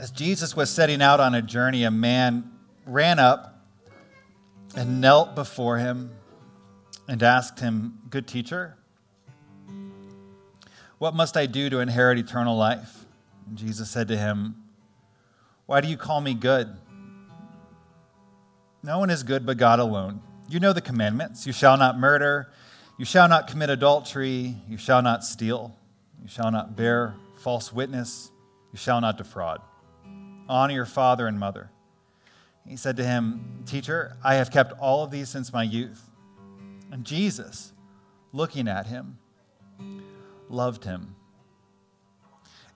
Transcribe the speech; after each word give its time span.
As 0.00 0.10
Jesus 0.10 0.56
was 0.56 0.70
setting 0.70 1.02
out 1.02 1.20
on 1.20 1.34
a 1.34 1.42
journey, 1.42 1.84
a 1.84 1.90
man 1.90 2.50
ran 2.86 3.18
up 3.18 3.66
and 4.74 4.98
knelt 4.98 5.34
before 5.34 5.76
him 5.76 6.10
and 7.06 7.22
asked 7.22 7.60
him, 7.60 7.98
Good 8.08 8.26
teacher, 8.26 8.78
what 10.96 11.14
must 11.14 11.36
I 11.36 11.44
do 11.44 11.68
to 11.68 11.80
inherit 11.80 12.16
eternal 12.16 12.56
life? 12.56 13.04
And 13.46 13.58
Jesus 13.58 13.90
said 13.90 14.08
to 14.08 14.16
him, 14.16 14.54
Why 15.66 15.82
do 15.82 15.88
you 15.88 15.98
call 15.98 16.22
me 16.22 16.32
good? 16.32 16.74
No 18.82 19.00
one 19.00 19.10
is 19.10 19.22
good 19.22 19.44
but 19.44 19.58
God 19.58 19.80
alone. 19.80 20.22
You 20.48 20.60
know 20.60 20.72
the 20.72 20.80
commandments 20.80 21.46
you 21.46 21.52
shall 21.52 21.76
not 21.76 21.98
murder, 21.98 22.50
you 22.96 23.04
shall 23.04 23.28
not 23.28 23.48
commit 23.48 23.68
adultery, 23.68 24.56
you 24.66 24.78
shall 24.78 25.02
not 25.02 25.24
steal, 25.24 25.76
you 26.22 26.28
shall 26.28 26.50
not 26.50 26.74
bear 26.74 27.16
false 27.36 27.70
witness, 27.70 28.30
you 28.72 28.78
shall 28.78 29.02
not 29.02 29.18
defraud. 29.18 29.60
Honor 30.50 30.74
your 30.74 30.84
father 30.84 31.26
and 31.26 31.38
mother. 31.38 31.70
He 32.66 32.76
said 32.76 32.96
to 32.96 33.04
him, 33.04 33.62
Teacher, 33.66 34.16
I 34.22 34.34
have 34.34 34.50
kept 34.50 34.78
all 34.80 35.04
of 35.04 35.10
these 35.10 35.28
since 35.28 35.52
my 35.52 35.62
youth. 35.62 36.10
And 36.90 37.04
Jesus, 37.04 37.72
looking 38.32 38.66
at 38.68 38.86
him, 38.86 39.18
loved 40.48 40.84
him 40.84 41.14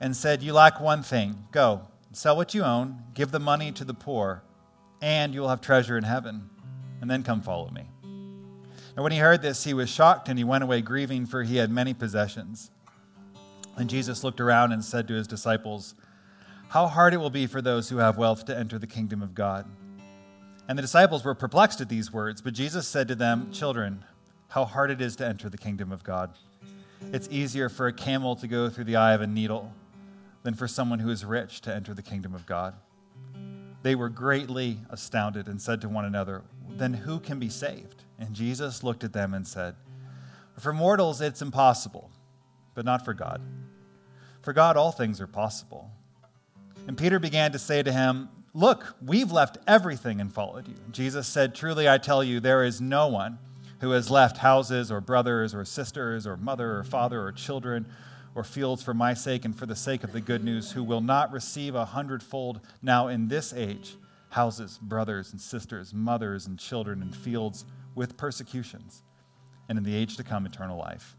and 0.00 0.16
said, 0.16 0.42
You 0.42 0.52
lack 0.52 0.80
one 0.80 1.02
thing. 1.02 1.46
Go, 1.50 1.88
sell 2.12 2.36
what 2.36 2.54
you 2.54 2.62
own, 2.62 3.02
give 3.14 3.30
the 3.30 3.40
money 3.40 3.72
to 3.72 3.84
the 3.84 3.94
poor, 3.94 4.42
and 5.02 5.34
you 5.34 5.40
will 5.40 5.48
have 5.48 5.60
treasure 5.60 5.98
in 5.98 6.04
heaven. 6.04 6.48
And 7.00 7.10
then 7.10 7.22
come 7.22 7.42
follow 7.42 7.70
me. 7.70 7.82
And 8.02 9.02
when 9.02 9.12
he 9.12 9.18
heard 9.18 9.42
this, 9.42 9.64
he 9.64 9.74
was 9.74 9.90
shocked 9.90 10.28
and 10.28 10.38
he 10.38 10.44
went 10.44 10.62
away 10.62 10.80
grieving, 10.80 11.26
for 11.26 11.42
he 11.42 11.56
had 11.56 11.70
many 11.70 11.92
possessions. 11.92 12.70
And 13.76 13.90
Jesus 13.90 14.22
looked 14.22 14.40
around 14.40 14.72
and 14.72 14.84
said 14.84 15.08
to 15.08 15.14
his 15.14 15.26
disciples, 15.26 15.94
how 16.68 16.86
hard 16.86 17.14
it 17.14 17.18
will 17.18 17.30
be 17.30 17.46
for 17.46 17.62
those 17.62 17.88
who 17.88 17.98
have 17.98 18.18
wealth 18.18 18.44
to 18.46 18.56
enter 18.56 18.78
the 18.78 18.86
kingdom 18.86 19.22
of 19.22 19.34
God. 19.34 19.66
And 20.68 20.78
the 20.78 20.82
disciples 20.82 21.24
were 21.24 21.34
perplexed 21.34 21.80
at 21.80 21.88
these 21.88 22.12
words, 22.12 22.40
but 22.40 22.54
Jesus 22.54 22.88
said 22.88 23.08
to 23.08 23.14
them, 23.14 23.52
Children, 23.52 24.04
how 24.48 24.64
hard 24.64 24.90
it 24.90 25.00
is 25.00 25.16
to 25.16 25.26
enter 25.26 25.48
the 25.48 25.58
kingdom 25.58 25.92
of 25.92 26.04
God. 26.04 26.30
It's 27.12 27.28
easier 27.30 27.68
for 27.68 27.86
a 27.86 27.92
camel 27.92 28.34
to 28.36 28.46
go 28.46 28.70
through 28.70 28.84
the 28.84 28.96
eye 28.96 29.12
of 29.12 29.20
a 29.20 29.26
needle 29.26 29.72
than 30.42 30.54
for 30.54 30.68
someone 30.68 31.00
who 31.00 31.10
is 31.10 31.24
rich 31.24 31.60
to 31.62 31.74
enter 31.74 31.92
the 31.92 32.02
kingdom 32.02 32.34
of 32.34 32.46
God. 32.46 32.74
They 33.82 33.94
were 33.94 34.08
greatly 34.08 34.78
astounded 34.88 35.46
and 35.46 35.60
said 35.60 35.80
to 35.82 35.88
one 35.88 36.06
another, 36.06 36.42
Then 36.70 36.94
who 36.94 37.20
can 37.20 37.38
be 37.38 37.50
saved? 37.50 38.04
And 38.18 38.34
Jesus 38.34 38.82
looked 38.82 39.04
at 39.04 39.12
them 39.12 39.34
and 39.34 39.46
said, 39.46 39.74
For 40.58 40.72
mortals 40.72 41.20
it's 41.20 41.42
impossible, 41.42 42.10
but 42.74 42.84
not 42.84 43.04
for 43.04 43.12
God. 43.12 43.42
For 44.40 44.52
God 44.52 44.76
all 44.76 44.92
things 44.92 45.20
are 45.20 45.26
possible. 45.26 45.90
And 46.86 46.98
Peter 46.98 47.18
began 47.18 47.52
to 47.52 47.58
say 47.58 47.82
to 47.82 47.92
him, 47.92 48.28
Look, 48.52 48.96
we've 49.04 49.32
left 49.32 49.58
everything 49.66 50.20
and 50.20 50.32
followed 50.32 50.68
you. 50.68 50.76
Jesus 50.92 51.26
said, 51.26 51.54
Truly 51.54 51.88
I 51.88 51.98
tell 51.98 52.22
you, 52.22 52.38
there 52.38 52.62
is 52.62 52.80
no 52.80 53.08
one 53.08 53.38
who 53.80 53.90
has 53.90 54.10
left 54.10 54.38
houses 54.38 54.92
or 54.92 55.00
brothers 55.00 55.54
or 55.54 55.64
sisters 55.64 56.26
or 56.26 56.36
mother 56.36 56.78
or 56.78 56.84
father 56.84 57.20
or 57.20 57.32
children 57.32 57.86
or 58.34 58.44
fields 58.44 58.82
for 58.82 58.94
my 58.94 59.12
sake 59.12 59.44
and 59.44 59.56
for 59.56 59.66
the 59.66 59.76
sake 59.76 60.04
of 60.04 60.12
the 60.12 60.20
good 60.20 60.44
news 60.44 60.70
who 60.70 60.84
will 60.84 61.00
not 61.00 61.32
receive 61.32 61.74
a 61.74 61.84
hundredfold 61.84 62.60
now 62.82 63.08
in 63.08 63.28
this 63.28 63.52
age 63.52 63.96
houses, 64.30 64.78
brothers 64.82 65.30
and 65.30 65.40
sisters, 65.40 65.94
mothers 65.94 66.46
and 66.46 66.58
children 66.58 67.02
and 67.02 67.14
fields 67.14 67.64
with 67.94 68.16
persecutions, 68.16 69.04
and 69.68 69.78
in 69.78 69.84
the 69.84 69.94
age 69.94 70.16
to 70.16 70.24
come 70.24 70.44
eternal 70.44 70.76
life. 70.76 71.16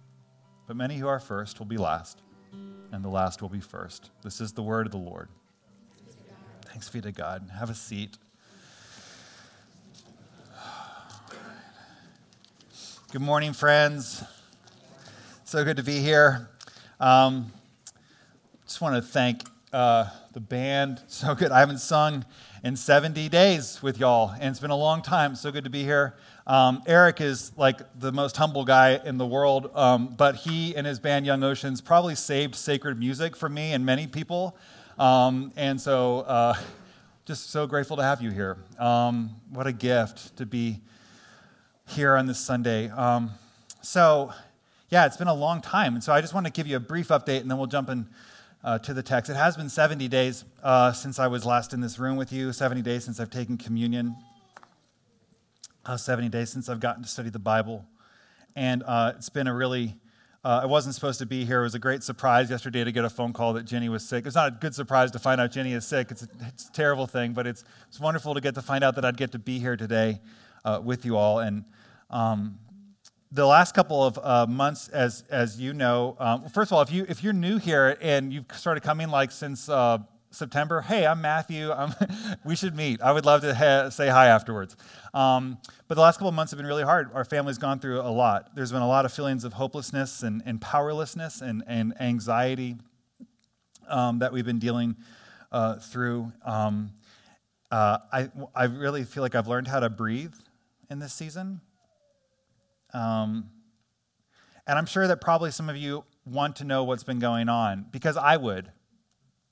But 0.67 0.75
many 0.75 0.97
who 0.97 1.07
are 1.07 1.21
first 1.21 1.57
will 1.57 1.65
be 1.65 1.77
last, 1.77 2.23
and 2.91 3.03
the 3.03 3.09
last 3.09 3.41
will 3.41 3.49
be 3.49 3.61
first. 3.61 4.09
This 4.21 4.41
is 4.41 4.51
the 4.51 4.63
word 4.63 4.85
of 4.85 4.91
the 4.91 4.97
Lord. 4.97 5.29
Thanks 6.75 6.89
be 6.89 6.99
to 6.99 7.13
God. 7.13 7.49
Have 7.57 7.69
a 7.69 7.73
seat. 7.73 8.17
Good 13.13 13.21
morning, 13.21 13.53
friends. 13.53 14.21
So 15.45 15.63
good 15.63 15.77
to 15.77 15.83
be 15.83 15.99
here. 15.99 16.49
Um, 16.99 17.53
just 18.65 18.81
want 18.81 18.97
to 18.97 19.01
thank 19.01 19.43
uh, 19.71 20.09
the 20.33 20.41
band. 20.41 21.01
So 21.07 21.33
good. 21.33 21.53
I 21.53 21.61
haven't 21.61 21.77
sung 21.77 22.25
in 22.61 22.75
70 22.75 23.29
days 23.29 23.81
with 23.81 23.97
y'all, 23.97 24.31
and 24.31 24.49
it's 24.49 24.59
been 24.59 24.69
a 24.69 24.75
long 24.75 25.01
time. 25.01 25.37
So 25.37 25.53
good 25.53 25.63
to 25.63 25.69
be 25.69 25.83
here. 25.83 26.17
Um, 26.45 26.83
Eric 26.87 27.21
is 27.21 27.53
like 27.55 27.79
the 27.97 28.11
most 28.11 28.35
humble 28.35 28.65
guy 28.65 28.99
in 29.05 29.17
the 29.17 29.25
world, 29.25 29.71
um, 29.75 30.13
but 30.17 30.35
he 30.35 30.75
and 30.75 30.85
his 30.85 30.99
band 30.99 31.25
Young 31.25 31.41
Oceans 31.41 31.79
probably 31.79 32.15
saved 32.15 32.53
sacred 32.53 32.99
music 32.99 33.37
for 33.37 33.47
me 33.47 33.71
and 33.71 33.85
many 33.85 34.07
people. 34.07 34.57
Um, 34.97 35.51
and 35.57 35.79
so, 35.79 36.19
uh, 36.21 36.53
just 37.25 37.49
so 37.49 37.67
grateful 37.67 37.97
to 37.97 38.03
have 38.03 38.21
you 38.21 38.31
here. 38.31 38.57
Um, 38.79 39.31
what 39.49 39.67
a 39.67 39.73
gift 39.73 40.37
to 40.37 40.45
be 40.45 40.79
here 41.85 42.15
on 42.15 42.27
this 42.27 42.39
Sunday. 42.39 42.89
Um, 42.89 43.31
so, 43.81 44.31
yeah, 44.89 45.05
it's 45.05 45.17
been 45.17 45.27
a 45.27 45.33
long 45.33 45.61
time. 45.61 45.95
And 45.95 46.03
so, 46.03 46.13
I 46.13 46.21
just 46.21 46.33
want 46.33 46.45
to 46.45 46.51
give 46.51 46.65
you 46.65 46.77
a 46.77 46.79
brief 46.79 47.09
update 47.09 47.41
and 47.41 47.51
then 47.51 47.57
we'll 47.57 47.67
jump 47.67 47.89
in. 47.89 48.07
Uh, 48.63 48.79
to 48.79 48.95
the 48.95 49.03
text. 49.03 49.29
It 49.29 49.35
has 49.35 49.55
been 49.55 49.69
70 49.69 50.07
days 50.07 50.43
uh, 50.63 50.91
since 50.91 51.19
I 51.19 51.27
was 51.27 51.45
last 51.45 51.71
in 51.71 51.81
this 51.81 51.99
room 51.99 52.17
with 52.17 52.33
you, 52.33 52.51
70 52.51 52.81
days 52.81 53.03
since 53.03 53.19
I've 53.19 53.29
taken 53.29 53.59
communion, 53.59 54.15
uh, 55.85 55.97
70 55.97 56.29
days 56.29 56.49
since 56.49 56.67
I've 56.67 56.79
gotten 56.79 57.03
to 57.03 57.07
study 57.07 57.29
the 57.29 57.37
Bible. 57.37 57.85
And 58.55 58.81
uh, 58.81 59.13
it's 59.15 59.29
been 59.29 59.45
a 59.45 59.53
really 59.53 59.93
uh, 60.45 60.59
I 60.61 60.67
wasn't 60.67 60.93
supposed 60.93 61.17
to 61.19 61.25
be 61.25 61.43
here. 61.43 61.61
It 61.61 61.63
was 61.63 61.73
a 61.73 61.79
great 61.79 62.03
surprise 62.03 62.51
yesterday 62.51 62.83
to 62.83 62.91
get 62.91 63.03
a 63.03 63.09
phone 63.09 63.33
call 63.33 63.53
that 63.53 63.65
Jenny 63.65 63.89
was 63.89 64.07
sick. 64.07 64.27
It's 64.27 64.35
not 64.35 64.47
a 64.47 64.51
good 64.51 64.75
surprise 64.75 65.09
to 65.11 65.19
find 65.19 65.41
out 65.41 65.51
Jenny 65.51 65.73
is 65.73 65.87
sick. 65.87 66.11
It's 66.11 66.21
a, 66.21 66.27
it's 66.41 66.69
a 66.69 66.71
terrible 66.71 67.07
thing, 67.07 67.33
but 67.33 67.47
it's, 67.47 67.63
it's 67.87 67.99
wonderful 67.99 68.35
to 68.35 68.41
get 68.41 68.53
to 68.53 68.61
find 68.61 68.83
out 68.83 68.93
that 68.93 69.03
I'd 69.03 69.17
get 69.17 69.31
to 69.31 69.39
be 69.39 69.57
here 69.57 69.75
today 69.75 70.21
uh, 70.63 70.79
with 70.83 71.03
you 71.03 71.17
all. 71.17 71.39
And 71.39 71.65
um, 72.11 72.59
the 73.31 73.47
last 73.47 73.73
couple 73.73 74.05
of 74.05 74.19
uh, 74.21 74.45
months, 74.45 74.87
as, 74.89 75.23
as 75.31 75.59
you 75.59 75.73
know, 75.73 76.15
um, 76.19 76.47
first 76.49 76.71
of 76.71 76.75
all, 76.75 76.83
if, 76.83 76.91
you, 76.91 77.07
if 77.09 77.23
you're 77.23 77.33
new 77.33 77.57
here 77.57 77.97
and 77.99 78.31
you've 78.31 78.45
started 78.53 78.81
coming 78.81 79.09
like 79.09 79.31
since 79.31 79.67
uh, 79.67 79.97
September, 80.35 80.81
hey, 80.81 81.07
I'm 81.07 81.21
Matthew. 81.21 81.71
I'm 81.71 81.93
we 82.45 82.57
should 82.57 82.75
meet. 82.75 83.01
I 83.01 83.13
would 83.13 83.25
love 83.25 83.41
to 83.41 83.55
ha- 83.55 83.89
say 83.89 84.09
hi 84.09 84.27
afterwards. 84.27 84.75
Um, 85.13 85.57
but 85.87 85.95
the 85.95 86.01
last 86.01 86.17
couple 86.17 86.27
of 86.27 86.35
months 86.35 86.51
have 86.51 86.57
been 86.57 86.67
really 86.67 86.83
hard. 86.83 87.09
Our 87.13 87.23
family's 87.23 87.57
gone 87.57 87.79
through 87.79 88.01
a 88.01 88.11
lot. 88.11 88.53
There's 88.53 88.71
been 88.71 88.81
a 88.81 88.87
lot 88.87 89.05
of 89.05 89.13
feelings 89.13 89.45
of 89.45 89.53
hopelessness 89.53 90.23
and, 90.23 90.43
and 90.45 90.59
powerlessness 90.59 91.41
and, 91.41 91.63
and 91.67 91.93
anxiety 92.01 92.75
um, 93.87 94.19
that 94.19 94.33
we've 94.33 94.45
been 94.45 94.59
dealing 94.59 94.97
uh, 95.53 95.77
through. 95.77 96.33
Um, 96.43 96.91
uh, 97.71 97.99
I, 98.11 98.29
I 98.53 98.65
really 98.65 99.05
feel 99.05 99.23
like 99.23 99.35
I've 99.35 99.47
learned 99.47 99.69
how 99.69 99.79
to 99.79 99.89
breathe 99.89 100.33
in 100.89 100.99
this 100.99 101.13
season. 101.13 101.61
Um, 102.93 103.49
and 104.67 104.77
I'm 104.77 104.85
sure 104.85 105.07
that 105.07 105.21
probably 105.21 105.51
some 105.51 105.69
of 105.69 105.77
you 105.77 106.03
want 106.25 106.57
to 106.57 106.65
know 106.65 106.83
what's 106.83 107.03
been 107.03 107.19
going 107.19 107.47
on 107.47 107.85
because 107.89 108.17
I 108.17 108.35
would, 108.35 108.69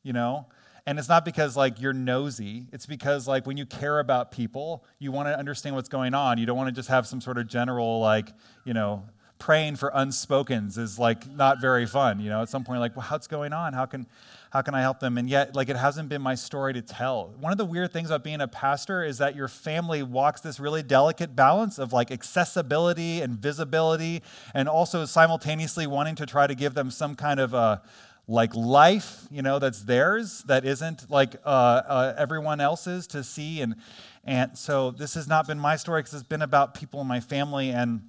you 0.03 0.11
know? 0.11 0.47
And 0.85 0.99
it's 0.99 1.07
not 1.07 1.23
because 1.23 1.55
like 1.55 1.79
you're 1.79 1.94
nosy. 1.94 2.67
It's 2.73 2.85
because 2.85 3.27
like 3.27 3.47
when 3.47 3.57
you 3.57 3.66
care 3.66 3.99
about 3.99 4.31
people, 4.31 4.83
you 4.99 5.11
want 5.11 5.27
to 5.27 5.38
understand 5.38 5.75
what's 5.75 5.89
going 5.89 6.13
on. 6.13 6.38
You 6.38 6.45
don't 6.45 6.57
want 6.57 6.67
to 6.67 6.75
just 6.75 6.89
have 6.89 7.07
some 7.07 7.21
sort 7.21 7.38
of 7.38 7.47
general 7.47 7.99
like, 7.99 8.29
you 8.66 8.73
know, 8.73 9.03
praying 9.39 9.75
for 9.75 9.91
unspokens 9.91 10.77
is 10.77 10.99
like 10.99 11.29
not 11.29 11.61
very 11.61 11.85
fun. 11.85 12.19
You 12.19 12.29
know, 12.29 12.41
at 12.41 12.49
some 12.49 12.63
point 12.63 12.81
like, 12.81 12.95
well, 12.95 13.05
what's 13.09 13.27
going 13.27 13.53
on? 13.53 13.73
How 13.73 13.85
can 13.85 14.07
how 14.53 14.61
can 14.61 14.75
I 14.75 14.81
help 14.81 14.99
them? 14.99 15.17
And 15.17 15.27
yet, 15.27 15.55
like, 15.55 15.69
it 15.69 15.75
hasn't 15.75 16.09
been 16.09 16.21
my 16.21 16.35
story 16.35 16.73
to 16.73 16.81
tell. 16.83 17.33
One 17.39 17.51
of 17.51 17.57
the 17.57 17.65
weird 17.65 17.91
things 17.91 18.11
about 18.11 18.23
being 18.23 18.39
a 18.39 18.47
pastor 18.47 19.03
is 19.03 19.17
that 19.17 19.35
your 19.35 19.47
family 19.47 20.03
walks 20.03 20.41
this 20.41 20.59
really 20.59 20.83
delicate 20.83 21.35
balance 21.35 21.79
of 21.79 21.91
like 21.91 22.11
accessibility 22.11 23.21
and 23.21 23.39
visibility, 23.39 24.21
and 24.53 24.69
also 24.69 25.05
simultaneously 25.05 25.88
wanting 25.88 26.13
to 26.15 26.27
try 26.27 26.45
to 26.45 26.53
give 26.53 26.75
them 26.75 26.91
some 26.91 27.15
kind 27.15 27.39
of 27.39 27.55
a 27.55 27.81
like 28.28 28.56
life, 28.56 29.28
you 29.29 29.41
know, 29.41 29.59
that's 29.59 29.84
theirs, 29.84 30.44
that 30.47 30.65
isn't 30.65 31.09
like 31.09 31.36
uh, 31.45 31.50
uh, 31.50 32.15
everyone 32.18 32.62
else's 32.62 33.06
to 33.07 33.24
see. 33.24 33.62
And, 33.62 33.75
and 34.24 34.57
so 34.57 34.92
this 34.92 35.15
has 35.15 35.27
not 35.27 35.45
been 35.45 35.59
my 35.59 35.75
story 35.75 36.01
because 36.01 36.13
it's 36.13 36.24
been 36.24 36.42
about 36.42 36.74
people 36.74 37.01
in 37.01 37.07
my 37.07 37.19
family. 37.19 37.71
And 37.71 38.01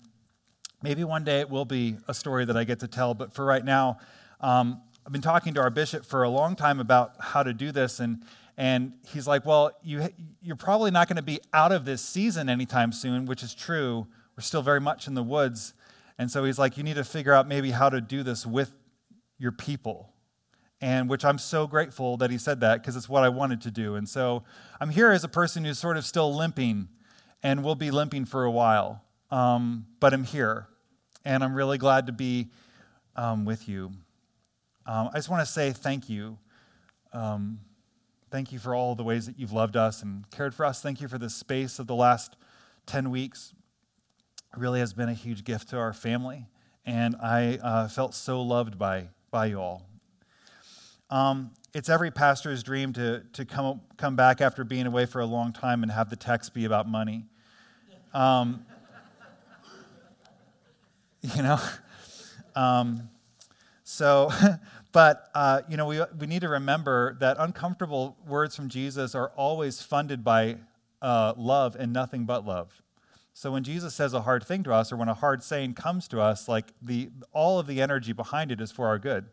maybe 0.83 1.03
one 1.03 1.25
day 1.25 1.41
it 1.41 1.51
will 1.51 1.65
be 1.65 1.97
a 2.07 2.15
story 2.15 2.45
that 2.45 2.57
I 2.57 2.63
get 2.63 2.81
to 2.81 2.89
tell. 2.89 3.15
But 3.15 3.33
for 3.35 3.45
right 3.45 3.65
now, 3.65 3.99
um, 4.41 4.81
I've 5.05 5.13
been 5.13 5.21
talking 5.21 5.53
to 5.55 5.61
our 5.61 5.71
bishop 5.71 6.07
for 6.07 6.23
a 6.23 6.29
long 6.29 6.55
time 6.55 6.79
about 6.79 7.15
how 7.19 7.43
to 7.43 7.53
do 7.53 7.73
this. 7.73 7.99
And, 7.99 8.23
and 8.57 8.93
he's 9.09 9.27
like, 9.27 9.45
well, 9.45 9.73
you, 9.83 10.09
you're 10.41 10.55
probably 10.55 10.93
not 10.93 11.09
going 11.09 11.17
to 11.17 11.23
be 11.23 11.41
out 11.53 11.73
of 11.73 11.85
this 11.85 12.01
season 12.01 12.49
anytime 12.49 12.93
soon, 12.93 13.27
which 13.27 13.43
is 13.43 13.53
true. 13.53 14.07
We're 14.37 14.43
still 14.43 14.63
very 14.63 14.81
much 14.81 15.09
in 15.09 15.15
the 15.15 15.23
woods. 15.25 15.75
And 16.19 16.31
so 16.31 16.45
he's 16.45 16.59
like, 16.59 16.77
you 16.77 16.85
need 16.85 16.95
to 16.95 17.05
figure 17.05 17.33
out 17.33 17.49
maybe 17.49 17.73
how 17.73 17.91
to 17.91 18.01
do 18.01 18.23
this 18.23 18.47
with 18.47 18.73
your 19.45 19.53
people. 19.53 20.11
And 20.81 21.09
which 21.09 21.25
I'm 21.25 21.39
so 21.39 21.69
grateful 21.69 22.17
that 22.17 22.33
he 22.33 22.39
said 22.39 22.61
that 22.61 22.83
because 22.83 22.97
it's 22.97 23.09
what 23.09 23.23
I 23.23 23.29
wanted 23.29 23.61
to 23.63 23.71
do. 23.71 23.95
And 23.95 24.09
so 24.09 24.43
I'm 24.81 24.91
here 24.91 25.13
as 25.13 25.23
a 25.23 25.29
person 25.29 25.65
who's 25.65 25.79
sort 25.79 25.97
of 25.97 26.05
still 26.05 26.35
limping 26.35 26.89
and 27.43 27.63
will 27.63 27.77
be 27.77 27.93
limping 27.93 28.25
for 28.25 28.45
a 28.45 28.51
while. 28.51 29.05
Um, 29.31 29.87
but 30.01 30.13
I'm 30.13 30.25
here. 30.25 30.67
And 31.25 31.45
I'm 31.45 31.55
really 31.55 31.79
glad 31.79 32.07
to 32.07 32.13
be 32.13 32.51
um, 33.15 33.45
with 33.45 33.69
you. 33.69 33.93
Um, 34.85 35.11
I 35.13 35.19
just 35.19 35.31
want 35.31 35.47
to 35.47 35.51
say 35.51 35.73
thank 35.73 36.11
you. 36.11 36.39
Um, 37.13 37.61
Thank 38.35 38.51
you 38.51 38.59
for 38.59 38.75
all 38.75 38.97
the 38.97 39.05
ways 39.05 39.27
that 39.27 39.39
you've 39.39 39.53
loved 39.53 39.77
us 39.77 40.03
and 40.03 40.29
cared 40.33 40.57
for 40.57 40.67
us. 40.67 40.83
Thank 40.83 41.01
you 41.01 41.07
for 41.07 41.19
the 41.19 41.31
space 41.31 41.79
of 41.79 41.87
the 41.87 41.95
last 41.95 42.35
10 42.87 43.11
weeks. 43.11 43.55
It 44.53 44.59
really 44.59 44.81
has 44.81 44.93
been 44.93 45.09
a 45.09 45.15
huge 45.15 45.45
gift 45.45 45.69
to 45.69 45.79
our 45.79 45.93
family, 45.93 46.49
and 46.85 47.15
I 47.23 47.59
uh, 47.63 47.87
felt 47.87 48.13
so 48.13 48.43
loved 48.43 48.77
by, 48.77 49.11
by 49.35 49.47
you 49.47 49.61
all. 49.61 49.83
Um, 51.11 51.51
it's 51.75 51.89
every 51.89 52.13
pastor's 52.13 52.63
dream 52.63 52.93
to, 52.93 53.25
to 53.33 53.45
come, 53.45 53.81
come 53.97 54.15
back 54.15 54.41
after 54.41 54.63
being 54.63 54.87
away 54.87 55.07
for 55.07 55.21
a 55.23 55.27
long 55.27 55.53
time 55.53 55.83
and 55.83 55.91
have 55.91 56.09
the 56.09 56.15
text 56.15 56.55
be 56.55 56.67
about 56.67 56.89
money. 56.89 57.25
Um, 58.13 58.65
you 61.35 61.43
know? 61.43 61.59
Um, 62.55 63.09
so, 63.83 64.31
but, 64.93 65.31
uh, 65.35 65.63
you 65.69 65.77
know, 65.77 65.87
we, 65.87 66.01
we 66.17 66.29
need 66.29 66.43
to 66.43 66.49
remember 66.49 67.17
that 67.19 67.37
uncomfortable 67.41 68.17
words 68.29 68.55
from 68.55 68.69
Jesus 68.69 69.17
are 69.17 69.33
always 69.35 69.83
funded 69.83 70.23
by 70.23 70.59
uh, 71.03 71.35
love 71.37 71.75
and 71.77 71.93
nothing 71.93 72.25
but 72.25 72.47
love. 72.47 72.84
So 73.37 73.51
when 73.51 73.65
Jesus 73.65 73.95
says 73.95 74.15
a 74.15 74.23
hard 74.23 74.45
thing 74.45 74.63
to 74.63 74.73
us, 74.73 74.93
or 74.93 74.97
when 74.97 75.09
a 75.09 75.15
hard 75.15 75.43
saying 75.43 75.75
comes 75.75 76.07
to 76.09 76.21
us, 76.21 76.49
like 76.49 76.73
the 76.81 77.11
all 77.33 77.59
of 77.59 77.67
the 77.67 77.83
energy 77.83 78.13
behind 78.13 78.53
it 78.53 78.61
is 78.61 78.71
for 78.71 78.87
our 78.87 78.99
good. 78.99 79.27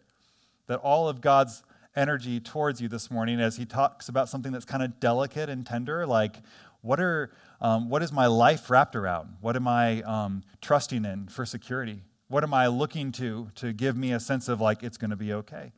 That 0.65 0.79
all 0.79 1.07
of 1.07 1.21
God's 1.21 1.63
energy 1.95 2.39
towards 2.39 2.81
you 2.81 2.87
this 2.87 3.11
morning, 3.11 3.39
as 3.39 3.57
He 3.57 3.65
talks 3.65 4.09
about 4.09 4.27
something 4.27 4.51
that's 4.51 4.65
kind 4.65 4.81
of 4.81 4.99
delicate 4.99 5.49
and 5.49 5.65
tender, 5.65 6.07
like 6.07 6.37
what 6.81 6.99
are 6.99 7.31
um, 7.61 7.89
what 7.89 8.01
is 8.01 8.11
my 8.11 8.25
life 8.25 8.71
wrapped 8.71 8.95
around? 8.95 9.35
What 9.39 9.55
am 9.55 9.67
I 9.67 10.01
um, 10.01 10.41
trusting 10.61 11.05
in 11.05 11.27
for 11.27 11.45
security? 11.45 12.01
What 12.27 12.43
am 12.43 12.55
I 12.55 12.67
looking 12.67 13.11
to 13.13 13.49
to 13.55 13.71
give 13.71 13.95
me 13.95 14.13
a 14.13 14.19
sense 14.19 14.49
of 14.49 14.59
like 14.59 14.81
it's 14.81 14.97
going 14.97 15.11
to 15.11 15.15
be 15.15 15.31
okay? 15.33 15.73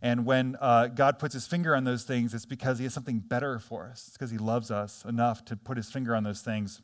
And 0.00 0.24
when 0.24 0.56
uh, 0.62 0.86
God 0.86 1.18
puts 1.18 1.34
his 1.34 1.46
finger 1.46 1.76
on 1.76 1.84
those 1.84 2.04
things, 2.04 2.32
it's 2.32 2.46
because 2.46 2.78
he 2.78 2.84
has 2.84 2.94
something 2.94 3.18
better 3.18 3.58
for 3.58 3.84
us. 3.84 4.04
It's 4.08 4.16
because 4.16 4.30
he 4.30 4.38
loves 4.38 4.70
us 4.70 5.04
enough 5.04 5.44
to 5.44 5.56
put 5.56 5.76
his 5.76 5.90
finger 5.90 6.16
on 6.16 6.24
those 6.24 6.40
things. 6.40 6.80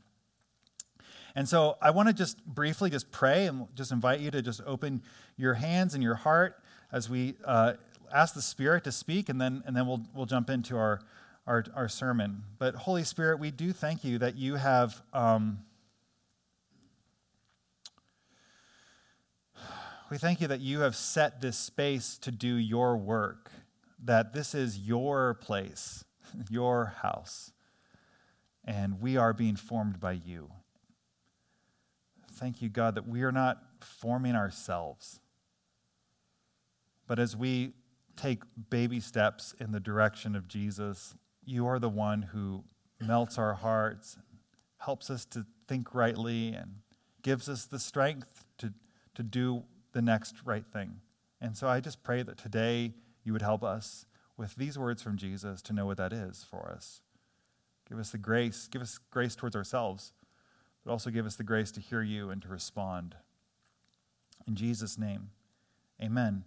And 1.37 1.47
so 1.47 1.77
I 1.83 1.91
want 1.91 2.09
to 2.09 2.15
just 2.15 2.43
briefly 2.47 2.89
just 2.89 3.13
pray 3.13 3.47
and 3.47 3.69
just 3.75 3.93
invite 3.93 4.21
you 4.21 4.31
to 4.31 4.41
just 4.41 4.63
open 4.67 5.03
your 5.37 5.53
hands 5.53 5.93
and 5.93 6.03
your 6.03 6.15
heart 6.15 6.63
as 6.91 7.11
we 7.11 7.35
uh, 7.45 7.75
ask 8.11 8.35
the 8.35 8.41
Spirit 8.41 8.85
to 8.85 8.93
speak, 8.93 9.29
and 9.29 9.39
then, 9.39 9.63
and 9.67 9.77
then 9.77 9.87
we'll, 9.87 10.01
we'll 10.15 10.25
jump 10.25 10.49
into 10.49 10.79
our, 10.79 10.99
our, 11.47 11.63
our 11.75 11.91
sermon. 11.91 12.43
But 12.59 12.75
Holy 12.75 13.05
Spirit, 13.05 13.39
we 13.39 13.51
do 13.51 13.75
thank 13.75 14.03
you 14.03 14.17
that 14.19 14.37
you 14.37 14.57
have. 14.57 15.03
Um, 15.13 15.59
We 20.09 20.19
thank 20.19 20.41
you 20.41 20.47
that 20.47 20.61
you 20.61 20.81
have 20.81 20.95
set 20.95 21.41
this 21.41 21.59
space 21.59 22.17
to 22.19 22.31
do 22.31 22.55
your 22.55 22.97
work, 22.97 23.51
that 24.05 24.33
this 24.33 24.55
is 24.55 24.79
your 24.79 25.35
place, 25.35 26.05
your 26.49 26.95
house, 27.03 27.51
and 28.65 29.01
we 29.01 29.17
are 29.17 29.33
being 29.33 29.57
formed 29.57 29.99
by 29.99 30.13
you. 30.13 30.49
Thank 32.37 32.61
you, 32.61 32.69
God, 32.69 32.95
that 32.97 33.09
we 33.09 33.23
are 33.23 33.33
not 33.33 33.63
forming 33.81 34.35
ourselves, 34.35 35.21
but 37.07 37.19
as 37.19 37.35
we 37.35 37.73
take 38.15 38.43
baby 38.69 39.01
steps 39.01 39.55
in 39.59 39.73
the 39.73 39.81
direction 39.81 40.37
of 40.37 40.47
Jesus, 40.47 41.15
you 41.45 41.67
are 41.67 41.79
the 41.79 41.89
one 41.89 42.23
who 42.23 42.65
melts 43.01 43.39
our 43.39 43.55
hearts, 43.55 44.19
helps 44.79 45.09
us 45.09 45.25
to 45.27 45.47
think 45.67 45.95
rightly, 45.95 46.49
and 46.49 46.77
gives 47.23 47.49
us 47.49 47.65
the 47.65 47.79
strength 47.79 48.45
to, 48.59 48.73
to 49.15 49.23
do 49.23 49.63
the 49.93 50.03
next 50.03 50.35
right 50.45 50.67
thing. 50.67 51.01
And 51.41 51.57
so 51.57 51.69
I 51.69 51.81
just 51.81 52.03
pray 52.03 52.23
that 52.23 52.37
today 52.37 52.93
you 53.25 53.33
would 53.33 53.43
help 53.43 53.65
us 53.65 54.05
with 54.37 54.55
these 54.57 54.79
words 54.79 55.03
from 55.03 55.17
Jesus 55.17 55.63
to 55.63 55.73
know 55.73 55.87
what 55.87 55.97
that 55.97 56.13
is 56.13 56.45
for 56.49 56.71
us. 56.71 57.01
Give 57.89 57.99
us 57.99 58.11
the 58.11 58.19
grace, 58.19 58.69
give 58.71 58.83
us 58.83 58.99
grace 59.11 59.35
towards 59.35 59.57
ourselves, 59.57 60.13
but 60.87 60.93
also 60.93 61.11
give 61.11 61.27
us 61.27 61.35
the 61.35 61.43
grace 61.45 61.71
to 61.73 61.81
hear 61.81 62.01
you 62.01 62.31
and 62.31 62.41
to 62.43 62.49
respond. 62.49 63.15
In 64.47 64.55
Jesus' 64.55 64.97
name, 64.97 65.31
amen. 66.03 66.45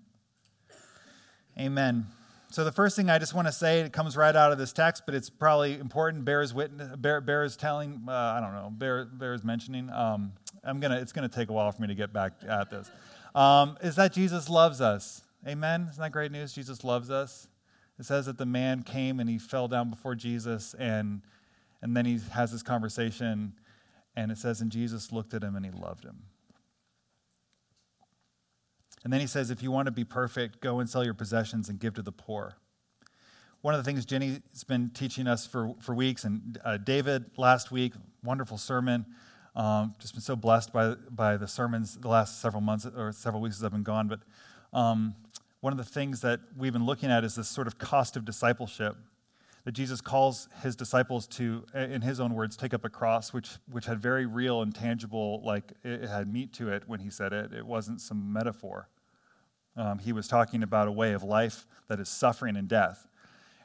Amen. 1.60 2.08
So 2.52 2.64
the 2.64 2.72
first 2.72 2.96
thing 2.96 3.12
I 3.12 3.20
just 3.20 3.36
want 3.36 3.48
to 3.48 3.52
say, 3.52 3.82
it 3.82 3.94
comes 3.94 4.18
right 4.18 4.36
out 4.36 4.52
of 4.52 4.58
this 4.58 4.74
text, 4.74 5.04
but 5.06 5.14
it's 5.14 5.30
probably 5.30 5.78
important. 5.78 6.26
Bears 6.26 6.54
witness, 6.54 6.96
bear, 6.96 7.22
bears 7.22 7.56
telling. 7.56 8.02
Uh, 8.08 8.12
I 8.12 8.40
don't 8.40 8.54
know. 8.54 8.72
Bear, 8.72 9.06
bears 9.06 9.44
mentioning. 9.44 9.92
Um, 9.92 10.32
I'm 10.64 10.80
gonna. 10.80 10.98
It's 10.98 11.12
gonna 11.12 11.30
take 11.30 11.50
a 11.50 11.54
while 11.54 11.72
for 11.72 11.82
me 11.82 11.90
to 11.90 11.96
get 11.96 12.12
back 12.12 12.32
at 12.48 12.72
this 12.72 12.90
um, 13.36 13.78
is 13.82 13.96
that 13.96 14.14
Jesus 14.14 14.50
loves 14.50 14.82
us. 14.82 15.24
Amen? 15.48 15.88
Isn't 15.90 16.02
that 16.02 16.12
great 16.12 16.32
news? 16.32 16.54
Jesus 16.54 16.84
loves 16.84 17.10
us. 17.10 17.48
It 17.98 18.06
says 18.06 18.26
that 18.26 18.38
the 18.38 18.46
man 18.46 18.84
came 18.84 19.20
and 19.20 19.30
he 19.30 19.38
fell 19.38 19.68
down 19.68 19.90
before 19.90 20.16
Jesus, 20.16 20.74
and, 20.80 21.22
and 21.82 21.96
then 21.96 22.06
he 22.06 22.20
has 22.32 22.52
this 22.52 22.64
conversation, 22.64 23.54
and 24.16 24.32
it 24.32 24.38
says, 24.38 24.62
and 24.62 24.72
Jesus 24.72 25.12
looked 25.12 25.34
at 25.34 25.44
him 25.44 25.56
and 25.56 25.66
he 25.66 25.72
loved 25.72 26.04
him. 26.04 26.24
And 29.04 29.14
then 29.14 29.22
he 29.22 29.28
says, 29.28 29.50
if 29.50 29.64
you 29.64 29.72
want 29.72 29.86
to 29.86 29.92
be 29.92 30.04
perfect, 30.04 30.60
go 30.60 30.80
and 30.80 30.90
sell 30.90 31.06
your 31.06 31.14
possessions 31.14 31.70
and 31.70 31.80
give 31.80 31.94
to 31.94 32.02
the 32.02 32.12
poor. 32.12 32.58
One 33.62 33.74
of 33.74 33.80
the 33.80 33.84
things 33.84 34.06
Jenny's 34.06 34.40
been 34.68 34.90
teaching 34.94 35.28
us 35.28 35.46
for, 35.46 35.74
for 35.80 35.94
weeks, 35.94 36.24
and 36.24 36.58
uh, 36.64 36.78
David 36.78 37.26
last 37.38 37.72
week, 37.72 37.94
wonderful 38.24 38.58
sermon. 38.58 39.06
Um, 39.56 39.96
just 40.00 40.14
been 40.14 40.22
so 40.22 40.36
blessed 40.36 40.72
by, 40.72 40.96
by 41.12 41.36
the 41.36 41.48
sermons 41.48 41.98
the 41.98 42.08
last 42.08 42.42
several 42.42 42.62
months 42.62 42.86
or 42.86 43.12
several 43.12 43.42
weeks 43.42 43.58
as 43.58 43.64
I've 43.64 43.72
been 43.72 43.84
gone. 43.84 44.08
But 44.08 44.20
um, 44.72 45.16
one 45.60 45.74
of 45.74 45.78
the 45.78 45.84
things 45.84 46.22
that 46.22 46.40
we've 46.58 46.72
been 46.72 46.86
looking 46.86 47.12
at 47.12 47.24
is 47.26 47.36
this 47.36 47.50
sort 47.50 47.68
of 47.68 47.78
cost 47.78 48.16
of 48.16 48.24
discipleship 48.24 48.96
that 49.66 49.74
Jesus 49.74 50.02
calls 50.02 50.48
his 50.62 50.76
disciples 50.76 51.28
to, 51.28 51.66
in 51.74 52.02
his 52.02 52.20
own 52.20 52.34
words, 52.34 52.56
take 52.56 52.74
up 52.74 52.86
a 52.86 52.90
cross, 52.90 53.34
which, 53.34 53.52
which 53.72 53.86
had 53.86 54.00
very 54.00 54.26
real 54.26 54.62
and 54.62 54.74
tangible, 54.74 55.42
like 55.44 55.74
it 55.84 56.08
had 56.08 56.32
meat 56.32 56.54
to 56.54 56.72
it 56.72 56.84
when 56.88 57.00
he 57.00 57.10
said 57.10 57.34
it. 57.34 57.54
It 57.54 57.66
wasn't 57.66 58.02
some 58.02 58.32
metaphor. 58.32 58.88
Um, 59.76 60.00
he 60.00 60.14
was 60.14 60.28
talking 60.28 60.64
about 60.64 60.88
a 60.88 60.92
way 60.92 61.14
of 61.14 61.24
life 61.24 61.68
that 61.88 62.00
is 62.00 62.10
suffering 62.10 62.56
and 62.56 62.68
death. 62.68 63.08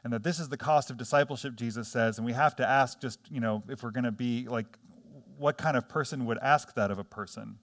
And 0.03 0.13
that 0.13 0.23
this 0.23 0.39
is 0.39 0.49
the 0.49 0.57
cost 0.57 0.91
of 0.91 0.97
discipleship, 0.97 1.55
Jesus 1.55 1.87
says. 1.87 2.17
And 2.17 2.25
we 2.25 2.33
have 2.33 2.55
to 2.57 2.67
ask 2.67 3.01
just, 3.01 3.19
you 3.31 3.39
know, 3.39 3.63
if 3.67 3.81
we're 3.81 3.91
going 3.91 4.03
to 4.03 4.11
be 4.11 4.47
like 4.47 4.67
what 5.37 5.57
kind 5.57 5.75
of 5.77 5.89
person 5.89 6.25
would 6.25 6.37
ask 6.39 6.73
that 6.75 6.91
of 6.91 6.99
a 6.99 7.03
person? 7.03 7.57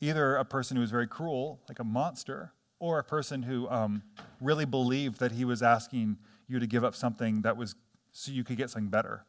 Either 0.00 0.36
a 0.36 0.44
person 0.44 0.76
who 0.76 0.82
is 0.82 0.90
very 0.90 1.06
cruel, 1.06 1.60
like 1.68 1.78
a 1.78 1.84
monster, 1.84 2.52
or 2.78 2.98
a 2.98 3.04
person 3.04 3.42
who 3.42 3.68
um, 3.68 4.02
really 4.40 4.64
believed 4.64 5.20
that 5.20 5.32
he 5.32 5.44
was 5.44 5.62
asking 5.62 6.18
you 6.52 6.60
to 6.60 6.66
give 6.66 6.84
up 6.84 6.94
something 6.94 7.42
that 7.42 7.56
was 7.56 7.74
so 8.12 8.30
you 8.30 8.44
could 8.44 8.56
get 8.56 8.70
something 8.70 8.90
better. 8.90 9.24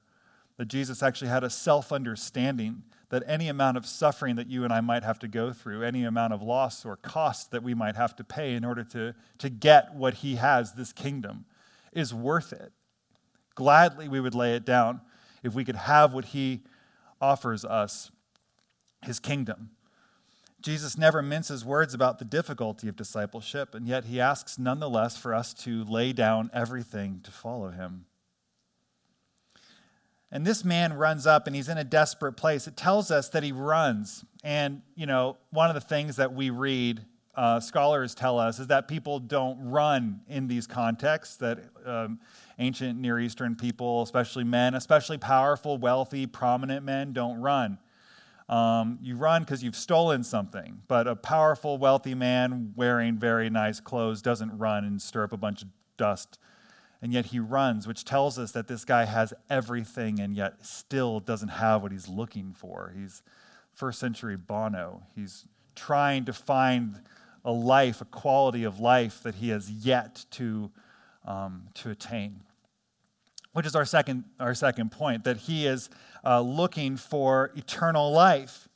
That 0.58 0.68
Jesus 0.68 1.02
actually 1.02 1.30
had 1.30 1.44
a 1.44 1.50
self 1.50 1.92
understanding 1.92 2.84
that 3.10 3.24
any 3.26 3.48
amount 3.48 3.78
of 3.78 3.86
suffering 3.86 4.36
that 4.36 4.48
you 4.48 4.64
and 4.64 4.74
I 4.74 4.82
might 4.82 5.04
have 5.04 5.20
to 5.20 5.28
go 5.28 5.54
through, 5.54 5.84
any 5.84 6.04
amount 6.04 6.34
of 6.34 6.42
loss 6.42 6.86
or 6.86 6.98
cost 6.98 7.52
that 7.52 7.64
we 7.64 7.74
might 7.74 7.96
have 7.96 8.16
to 8.18 8.24
pay 8.24 8.54
in 8.54 8.66
order 8.66 8.84
to, 8.86 9.14
to 9.40 9.50
get 9.50 9.96
what 9.96 10.16
he 10.16 10.36
has, 10.36 10.74
this 10.74 10.94
kingdom, 10.94 11.46
is 11.92 12.14
worth 12.14 12.54
it. 12.54 12.72
Gladly, 13.56 14.08
we 14.08 14.20
would 14.20 14.36
lay 14.36 14.56
it 14.56 14.66
down 14.66 15.02
if 15.44 15.54
we 15.54 15.64
could 15.64 15.76
have 15.76 16.14
what 16.14 16.26
he 16.26 16.62
offers 17.22 17.64
us 17.66 18.12
his 19.04 19.20
kingdom. 19.20 19.70
Jesus 20.64 20.98
never 20.98 21.22
minces 21.22 21.66
words 21.66 21.94
about 21.94 22.20
the 22.20 22.26
difficulty 22.26 22.88
of 22.88 22.96
discipleship, 22.96 23.76
and 23.76 23.86
yet 23.86 24.06
he 24.06 24.22
asks 24.22 24.58
nonetheless 24.58 25.18
for 25.18 25.34
us 25.34 25.54
to 25.54 25.84
lay 25.84 26.14
down 26.14 26.50
everything 26.54 27.20
to 27.24 27.32
follow 27.32 27.70
him. 27.70 28.06
And 30.32 30.48
this 30.48 30.64
man 30.64 30.94
runs 30.94 31.28
up 31.28 31.46
and 31.46 31.56
he's 31.56 31.68
in 31.68 31.78
a 31.78 31.84
desperate 31.84 32.34
place. 32.34 32.66
It 32.66 32.76
tells 32.76 33.12
us 33.12 33.30
that 33.30 33.44
he 33.44 33.52
runs. 33.52 34.26
And, 34.44 34.82
you 34.96 35.06
know, 35.06 35.38
one 35.52 35.70
of 35.70 35.76
the 35.76 35.82
things 35.82 36.16
that 36.16 36.34
we 36.34 36.50
read, 36.50 37.06
uh, 37.36 37.60
scholars 37.60 38.16
tell 38.16 38.40
us, 38.40 38.58
is 38.58 38.68
that 38.68 38.88
people 38.88 39.20
don't 39.20 39.70
run 39.70 40.22
in 40.28 40.48
these 40.48 40.66
contexts, 40.66 41.36
that 41.38 41.60
um, 41.86 42.20
ancient 42.58 42.98
Near 42.98 43.20
Eastern 43.20 43.56
people, 43.56 44.02
especially 44.02 44.44
men, 44.44 44.74
especially 44.74 45.20
powerful, 45.20 45.78
wealthy, 45.78 46.26
prominent 46.26 46.84
men, 46.84 47.14
don't 47.14 47.40
run. 47.40 47.78
Um, 48.50 49.00
you 49.02 49.16
run 49.16 49.44
because 49.44 49.64
you've 49.64 49.76
stolen 49.76 50.24
something, 50.24 50.82
but 50.88 51.08
a 51.08 51.16
powerful, 51.16 51.78
wealthy 51.78 52.14
man 52.14 52.74
wearing 52.76 53.18
very 53.18 53.50
nice 53.50 53.80
clothes 53.80 54.22
doesn't 54.22 54.58
run 54.58 54.84
and 54.84 55.02
stir 55.02 55.24
up 55.24 55.34
a 55.34 55.38
bunch 55.38 55.62
of 55.62 55.70
dust. 55.98 56.38
And 57.02 57.12
yet 57.14 57.28
he 57.28 57.40
runs, 57.40 57.88
which 57.88 58.06
tells 58.06 58.40
us 58.40 58.52
that 58.52 58.68
this 58.68 58.86
guy 58.86 59.06
has 59.06 59.34
everything 59.50 60.20
and 60.20 60.36
yet 60.36 60.66
still 60.66 61.20
doesn't 61.20 61.50
have 61.50 61.82
what 61.82 61.92
he's 61.92 62.08
looking 62.08 62.54
for. 62.54 62.94
He's 62.96 63.22
first 63.74 64.00
century 64.00 64.38
Bono. 64.38 65.04
He's 65.16 65.46
trying 65.76 66.26
to 66.26 66.34
find 66.34 67.02
a 67.44 67.52
life, 67.52 68.02
a 68.02 68.06
quality 68.06 68.64
of 68.64 68.80
life 68.80 69.22
that 69.24 69.36
he 69.36 69.50
has 69.50 69.70
yet 69.70 70.26
to 70.32 70.72
um, 71.26 71.68
to 71.76 71.90
attain. 71.90 72.42
Which 73.54 73.66
is 73.66 73.76
our 73.76 73.86
second, 73.86 74.26
our 74.40 74.54
second 74.54 74.92
point, 74.92 75.24
that 75.24 75.38
he 75.38 75.66
is 75.66 75.90
uh, 76.26 76.42
looking 76.42 76.98
for 76.98 77.52
eternal 77.56 78.12
life. 78.12 78.68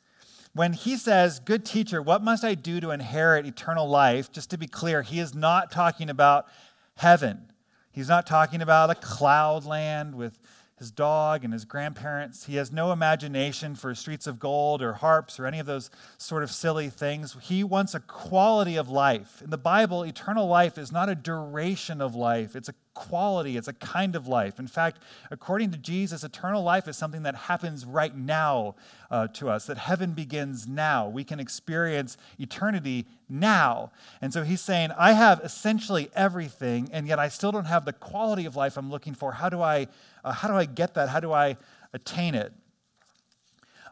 When 0.53 0.73
he 0.73 0.97
says, 0.97 1.39
Good 1.39 1.65
teacher, 1.65 2.01
what 2.01 2.23
must 2.23 2.43
I 2.43 2.55
do 2.55 2.79
to 2.79 2.91
inherit 2.91 3.45
eternal 3.45 3.87
life? 3.87 4.31
Just 4.31 4.49
to 4.51 4.57
be 4.57 4.67
clear, 4.67 5.01
he 5.01 5.19
is 5.19 5.35
not 5.35 5.71
talking 5.71 6.09
about 6.09 6.47
heaven. 6.95 7.51
He's 7.91 8.09
not 8.09 8.27
talking 8.27 8.61
about 8.61 8.89
a 8.89 8.95
cloud 8.95 9.65
land 9.65 10.15
with 10.15 10.39
his 10.77 10.91
dog 10.91 11.43
and 11.43 11.51
his 11.51 11.65
grandparents. 11.65 12.45
He 12.45 12.55
has 12.57 12.71
no 12.71 12.91
imagination 12.91 13.73
for 13.73 13.95
streets 13.95 14.27
of 14.27 14.39
gold 14.39 14.83
or 14.83 14.93
harps 14.93 15.39
or 15.39 15.47
any 15.47 15.59
of 15.59 15.65
those 15.65 15.89
sort 16.19 16.43
of 16.43 16.51
silly 16.51 16.89
things. 16.89 17.35
He 17.41 17.63
wants 17.63 17.95
a 17.95 17.99
quality 17.99 18.75
of 18.75 18.87
life. 18.87 19.41
In 19.41 19.49
the 19.49 19.57
Bible, 19.57 20.03
eternal 20.03 20.47
life 20.47 20.77
is 20.77 20.91
not 20.91 21.09
a 21.09 21.15
duration 21.15 22.01
of 22.01 22.13
life, 22.13 22.55
it's 22.55 22.69
a 22.69 22.75
quality, 22.97 23.57
it's 23.57 23.67
a 23.67 23.73
kind 23.73 24.15
of 24.15 24.27
life. 24.27 24.57
In 24.57 24.65
fact, 24.65 25.03
according 25.29 25.69
to 25.69 25.77
Jesus, 25.77 26.23
eternal 26.23 26.63
life 26.63 26.87
is 26.87 26.97
something 26.97 27.21
that 27.23 27.35
happens 27.35 27.85
right 27.85 28.15
now 28.15 28.75
uh, 29.11 29.27
to 29.27 29.49
us, 29.49 29.67
that 29.67 29.77
heaven 29.77 30.13
begins 30.13 30.67
now. 30.67 31.07
We 31.07 31.23
can 31.23 31.39
experience 31.39 32.17
eternity 32.39 33.05
now. 33.29 33.91
And 34.19 34.33
so 34.33 34.43
he's 34.43 34.61
saying, 34.61 34.89
I 34.97 35.13
have 35.13 35.41
essentially 35.43 36.09
everything, 36.15 36.89
and 36.91 37.07
yet 37.07 37.19
I 37.19 37.29
still 37.29 37.51
don't 37.51 37.65
have 37.65 37.85
the 37.85 37.93
quality 37.93 38.47
of 38.47 38.55
life 38.55 38.77
I'm 38.77 38.89
looking 38.89 39.13
for. 39.13 39.31
How 39.31 39.49
do 39.49 39.61
I, 39.61 39.87
uh, 40.25 40.31
how 40.31 40.47
do 40.47 40.55
I 40.55 40.65
get 40.65 40.95
that? 40.95 41.09
How 41.09 41.19
do 41.19 41.31
I 41.31 41.55
attain 41.93 42.33
it? 42.33 42.51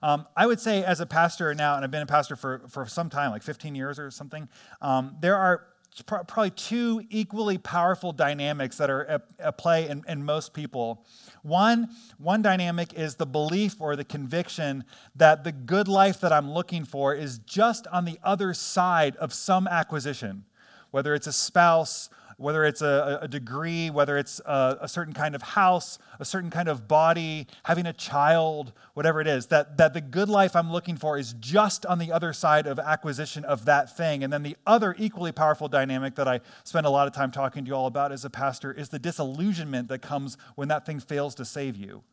Um, 0.02 0.26
I 0.36 0.48
would 0.48 0.60
say, 0.60 0.84
as 0.84 1.00
a 1.00 1.06
pastor 1.06 1.54
now, 1.54 1.76
and 1.76 1.86
I've 1.86 1.92
been 1.92 2.02
a 2.02 2.08
pastor 2.08 2.36
for, 2.36 2.64
for 2.68 2.88
some 2.88 3.10
time, 3.10 3.30
like 3.30 3.44
15 3.44 3.76
years 3.76 4.00
or 4.00 4.10
something, 4.10 4.50
um, 4.82 5.16
there 5.20 5.36
are 5.36 5.68
probably 6.02 6.50
two 6.52 7.06
equally 7.10 7.58
powerful 7.58 8.12
dynamics 8.12 8.78
that 8.78 8.90
are 8.90 9.06
at, 9.06 9.22
at 9.40 9.58
play 9.58 9.88
in, 9.88 10.04
in, 10.08 10.26
most 10.26 10.54
people. 10.54 11.06
One, 11.42 11.90
one 12.18 12.42
dynamic 12.42 12.94
is 12.94 13.16
the 13.16 13.26
belief 13.26 13.80
or 13.80 13.96
the 13.96 14.04
conviction 14.04 14.84
that 15.16 15.44
the 15.44 15.54
good 15.54 15.88
life 15.88 16.20
that 16.20 16.34
I'm 16.34 16.52
looking 16.52 16.84
for 16.84 17.14
is 17.14 17.40
just 17.40 17.88
on 17.88 18.04
the 18.04 18.20
other 18.24 18.54
side 18.54 19.16
of 19.18 19.34
some 19.34 19.68
acquisition, 19.68 20.44
whether 20.92 21.16
it's 21.16 21.28
a 21.28 21.34
spouse 21.34 22.10
whether 22.38 22.66
it's 22.66 22.82
a, 22.82 23.20
a 23.22 23.28
degree, 23.28 23.90
whether 23.90 24.18
it's 24.18 24.42
a, 24.46 24.78
a, 24.82 24.88
certain 24.88 25.14
kind 25.14 25.36
of 25.36 25.42
house, 25.42 25.98
a 26.20 26.26
certain 26.26 26.50
kind 26.50 26.68
of 26.68 26.88
body, 26.88 27.48
having 27.64 27.86
a 27.86 27.94
child, 27.94 28.74
whatever 28.94 29.22
it 29.22 29.28
is, 29.28 29.48
that, 29.48 29.78
that 29.78 29.94
the 29.94 30.02
good 30.02 30.28
life 30.28 30.56
I'm 30.56 30.72
looking 30.72 30.98
for 30.98 31.18
is 31.18 31.34
just 31.40 31.86
on 31.86 31.98
the 31.98 32.12
other 32.12 32.34
side 32.34 32.68
of 32.68 32.78
acquisition 32.78 33.46
of 33.46 33.66
that 33.66 33.96
thing. 33.96 34.24
And 34.24 34.34
then 34.34 34.44
the 34.44 34.58
other 34.68 34.96
equally 34.98 35.32
powerful 35.32 35.68
dynamic 35.68 36.16
that 36.16 36.28
I 36.28 36.42
spend 36.64 36.86
a 36.86 36.90
lot 36.90 37.08
of 37.08 37.14
time 37.14 37.32
talking 37.32 37.64
to 37.64 37.70
you 37.70 37.76
all 37.76 37.88
about 37.88 38.12
as 38.12 38.26
a 38.26 38.30
pastor 38.30 38.72
is 38.72 38.90
the 38.90 39.00
disillusionment 39.00 39.88
that 39.88 40.00
comes 40.00 40.38
when 40.56 40.68
that 40.68 40.86
thing 40.86 41.00
fails 41.00 41.36
to 41.36 41.46
save 41.46 41.78
you. 41.78 42.04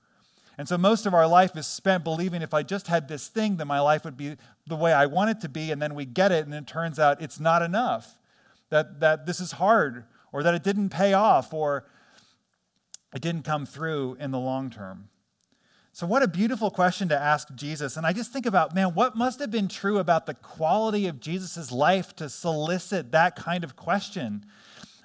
And 0.59 0.69
so 0.69 0.77
most 0.77 1.07
of 1.07 1.15
our 1.15 1.27
life 1.27 1.57
is 1.57 1.67
spent 1.67 2.05
believing 2.05 2.43
if 2.43 2.53
I 2.53 2.63
just 2.63 2.87
had 2.87 3.09
this 3.09 3.29
thing, 3.29 3.57
then 3.57 3.67
my 3.67 3.81
life 3.81 4.05
would 4.05 4.17
be 4.17 4.37
the 4.67 4.77
way 4.77 4.93
I 4.93 5.07
want 5.07 5.31
it 5.31 5.41
to 5.41 5.49
be. 5.49 5.71
And 5.71 5.81
then 5.81 5.95
we 5.95 6.05
get 6.05 6.31
it, 6.31 6.45
and 6.45 6.55
it 6.55 6.67
turns 6.67 6.99
out 6.99 7.23
it's 7.23 7.41
not 7.41 7.63
enough. 7.63 8.19
That, 8.69 9.01
that 9.01 9.27
this 9.27 9.41
is 9.41 9.53
hard, 9.53 10.05
or 10.33 10.43
that 10.43 10.55
it 10.55 10.63
didn't 10.63 10.89
pay 10.89 11.13
off 11.13 11.53
or 11.53 11.85
it 13.15 13.21
didn't 13.21 13.43
come 13.43 13.67
through 13.67 14.17
in 14.19 14.31
the 14.31 14.39
long 14.39 14.71
term. 14.71 15.09
So, 15.95 16.07
what 16.07 16.23
a 16.23 16.29
beautiful 16.29 16.71
question 16.71 17.11
to 17.11 17.19
ask 17.19 17.55
Jesus. 17.55 17.99
And 17.99 18.07
I 18.07 18.15
just 18.15 18.33
think 18.33 18.47
about, 18.47 18.75
man, 18.75 18.95
what 18.95 19.15
must 19.15 19.41
have 19.41 19.51
been 19.51 19.69
true 19.69 19.99
about 19.99 20.25
the 20.25 20.33
quality 20.33 21.07
of 21.07 21.21
Jesus' 21.21 21.71
life 21.71 22.17
to 22.17 22.31
solicit 22.31 23.13
that 23.13 23.37
kind 23.37 23.63
of 23.63 23.77
question? 23.77 24.47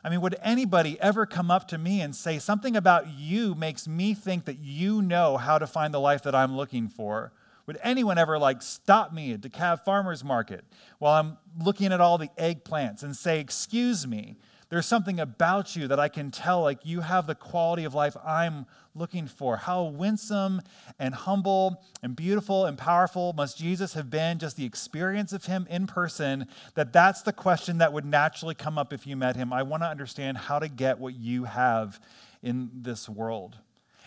I 0.01 0.09
mean, 0.09 0.21
would 0.21 0.37
anybody 0.41 0.97
ever 1.01 1.25
come 1.25 1.51
up 1.51 1.67
to 1.69 1.77
me 1.77 1.99
and 1.99 2.15
say, 2.15 2.39
something 2.39 2.77
about 2.77 3.09
you 3.09 3.53
makes 3.55 3.85
me 3.85 4.13
think 4.13 4.45
that 4.45 4.59
you 4.59 5.01
know 5.01 5.35
how 5.35 5.57
to 5.57 5.67
find 5.67 5.93
the 5.93 5.99
life 5.99 6.23
that 6.23 6.33
I'm 6.33 6.55
looking 6.55 6.87
for? 6.87 7.33
Would 7.65 7.79
anyone 7.83 8.17
ever 8.17 8.39
like 8.39 8.61
stop 8.61 9.11
me 9.11 9.33
at 9.33 9.41
DeKalb 9.41 9.83
Farmers 9.83 10.23
Market 10.23 10.63
while 10.99 11.19
I'm 11.19 11.37
looking 11.61 11.91
at 11.91 11.99
all 11.99 12.17
the 12.17 12.29
eggplants 12.39 13.03
and 13.03 13.13
say, 13.13 13.41
Excuse 13.41 14.07
me, 14.07 14.37
there's 14.69 14.85
something 14.85 15.19
about 15.19 15.75
you 15.75 15.87
that 15.87 15.99
I 15.99 16.09
can 16.09 16.29
tell, 16.29 16.61
like 16.61 16.79
you 16.83 16.99
have 17.01 17.25
the 17.25 17.35
quality 17.35 17.85
of 17.85 17.93
life 17.93 18.17
I'm 18.25 18.65
looking 18.93 19.27
for. 19.27 19.55
How 19.55 19.85
winsome 19.85 20.61
and 20.99 21.13
humble 21.13 21.83
and 22.03 22.15
beautiful 22.15 22.65
and 22.65 22.77
powerful 22.77 23.33
must 23.33 23.57
Jesus 23.57 23.93
have 23.93 24.09
been, 24.09 24.39
just 24.39 24.57
the 24.57 24.65
experience 24.65 25.31
of 25.31 25.45
him 25.45 25.67
in 25.69 25.87
person, 25.87 26.47
that 26.75 26.91
that's 26.91 27.21
the 27.21 27.31
question 27.31 27.77
that 27.77 27.93
would 27.93 28.05
naturally 28.05 28.55
come 28.55 28.77
up 28.77 28.91
if 28.91 29.07
you 29.07 29.15
met 29.15 29.35
him. 29.37 29.53
I 29.53 29.63
want 29.63 29.83
to 29.83 29.87
understand 29.87 30.37
how 30.37 30.59
to 30.59 30.67
get 30.67 30.99
what 30.99 31.15
you 31.15 31.45
have 31.45 31.99
in 32.43 32.69
this 32.73 33.07
world. 33.07 33.57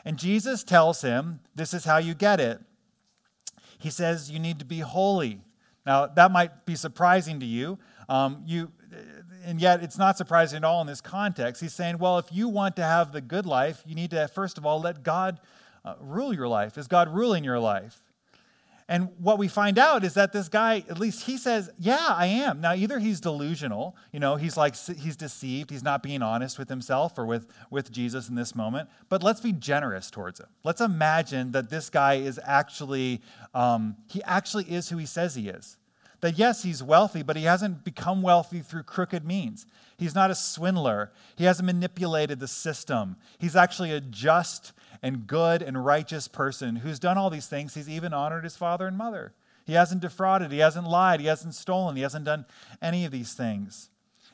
And 0.04 0.18
Jesus 0.18 0.62
tells 0.62 1.00
him, 1.02 1.40
This 1.54 1.72
is 1.72 1.84
how 1.84 1.98
you 1.98 2.14
get 2.14 2.38
it. 2.40 2.60
He 3.78 3.90
says, 3.90 4.30
You 4.30 4.38
need 4.38 4.58
to 4.58 4.64
be 4.66 4.80
holy. 4.80 5.40
Now, 5.86 6.06
that 6.06 6.30
might 6.30 6.66
be 6.66 6.76
surprising 6.76 7.40
to 7.40 7.46
you. 7.46 7.78
Um, 8.08 8.42
you 8.46 8.70
and 9.44 9.60
yet 9.60 9.82
it's 9.82 9.98
not 9.98 10.16
surprising 10.18 10.58
at 10.58 10.64
all 10.64 10.80
in 10.80 10.86
this 10.86 11.00
context. 11.00 11.60
He's 11.62 11.72
saying, 11.72 11.98
well, 11.98 12.18
if 12.18 12.26
you 12.30 12.48
want 12.48 12.76
to 12.76 12.82
have 12.82 13.12
the 13.12 13.20
good 13.20 13.46
life, 13.46 13.82
you 13.86 13.94
need 13.94 14.10
to, 14.10 14.28
first 14.28 14.58
of 14.58 14.66
all, 14.66 14.80
let 14.80 15.02
God 15.02 15.40
uh, 15.84 15.94
rule 16.00 16.32
your 16.32 16.48
life. 16.48 16.76
Is 16.78 16.86
God 16.86 17.08
ruling 17.08 17.44
your 17.44 17.58
life? 17.58 18.02
And 18.90 19.08
what 19.18 19.38
we 19.38 19.46
find 19.46 19.78
out 19.78 20.02
is 20.02 20.14
that 20.14 20.32
this 20.32 20.48
guy, 20.48 20.84
at 20.88 20.98
least 20.98 21.22
he 21.22 21.38
says, 21.38 21.70
Yeah, 21.78 22.08
I 22.08 22.26
am. 22.26 22.60
Now, 22.60 22.74
either 22.74 22.98
he's 22.98 23.20
delusional, 23.20 23.96
you 24.12 24.18
know, 24.18 24.34
he's 24.34 24.56
like, 24.56 24.74
he's 24.74 25.16
deceived, 25.16 25.70
he's 25.70 25.84
not 25.84 26.02
being 26.02 26.22
honest 26.22 26.58
with 26.58 26.68
himself 26.68 27.16
or 27.16 27.24
with, 27.24 27.46
with 27.70 27.92
Jesus 27.92 28.28
in 28.28 28.34
this 28.34 28.52
moment, 28.52 28.88
but 29.08 29.22
let's 29.22 29.40
be 29.40 29.52
generous 29.52 30.10
towards 30.10 30.40
him. 30.40 30.48
Let's 30.64 30.80
imagine 30.80 31.52
that 31.52 31.70
this 31.70 31.88
guy 31.88 32.14
is 32.14 32.40
actually, 32.42 33.22
um, 33.54 33.96
he 34.08 34.24
actually 34.24 34.64
is 34.64 34.88
who 34.88 34.96
he 34.96 35.06
says 35.06 35.36
he 35.36 35.48
is. 35.48 35.76
That 36.20 36.38
yes, 36.38 36.62
he's 36.62 36.82
wealthy, 36.82 37.22
but 37.22 37.36
he 37.36 37.44
hasn't 37.44 37.84
become 37.84 38.20
wealthy 38.20 38.60
through 38.60 38.82
crooked 38.82 39.24
means. 39.24 39.66
He's 39.96 40.14
not 40.14 40.30
a 40.30 40.34
swindler. 40.34 41.12
He 41.36 41.44
hasn't 41.44 41.66
manipulated 41.66 42.40
the 42.40 42.48
system. 42.48 43.16
He's 43.38 43.56
actually 43.56 43.92
a 43.92 44.00
just 44.00 44.72
and 45.02 45.26
good 45.26 45.62
and 45.62 45.82
righteous 45.84 46.28
person 46.28 46.76
who's 46.76 46.98
done 46.98 47.16
all 47.16 47.30
these 47.30 47.46
things. 47.46 47.74
He's 47.74 47.88
even 47.88 48.12
honored 48.12 48.44
his 48.44 48.56
father 48.56 48.86
and 48.86 48.98
mother. 48.98 49.32
He 49.64 49.72
hasn't 49.74 50.02
defrauded. 50.02 50.52
He 50.52 50.58
hasn't 50.58 50.88
lied. 50.88 51.20
He 51.20 51.26
hasn't 51.26 51.54
stolen. 51.54 51.96
He 51.96 52.02
hasn't 52.02 52.24
done 52.24 52.44
any 52.82 53.04
of 53.04 53.12
these 53.12 53.32
things. 53.34 53.88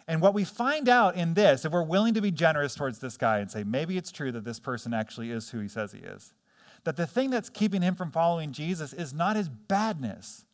And 0.09 0.23
what 0.23 0.35
we 0.35 0.45
find 0.45 0.89
out 0.89 1.17
in 1.17 1.35
this, 1.35 1.65
if 1.65 1.73
we're 1.73 1.83
willing 1.83 2.15
to 2.15 2.21
be 2.21 2.31
generous 2.31 2.75
towards 2.75 3.01
this 3.01 3.17
guy 3.17 3.41
and 3.41 3.51
say, 3.51 3.65
maybe 3.65 3.97
it's 3.97 4.13
true 4.13 4.33
that 4.33 4.45
this 4.45 4.61
person 4.61 4.95
actually 4.95 5.31
is 5.31 5.51
who 5.51 5.59
he 5.59 5.69
says 5.69 5.93
he 5.93 5.99
is, 5.99 6.33
that 6.85 6.97
the 6.97 7.07
thing 7.07 7.31
that's 7.31 7.49
keeping 7.49 7.83
him 7.83 7.97
from 7.97 8.13
following 8.13 8.53
Jesus 8.53 8.93
is 8.93 9.13
not 9.13 9.37
his 9.37 9.49
badness, 9.49 10.45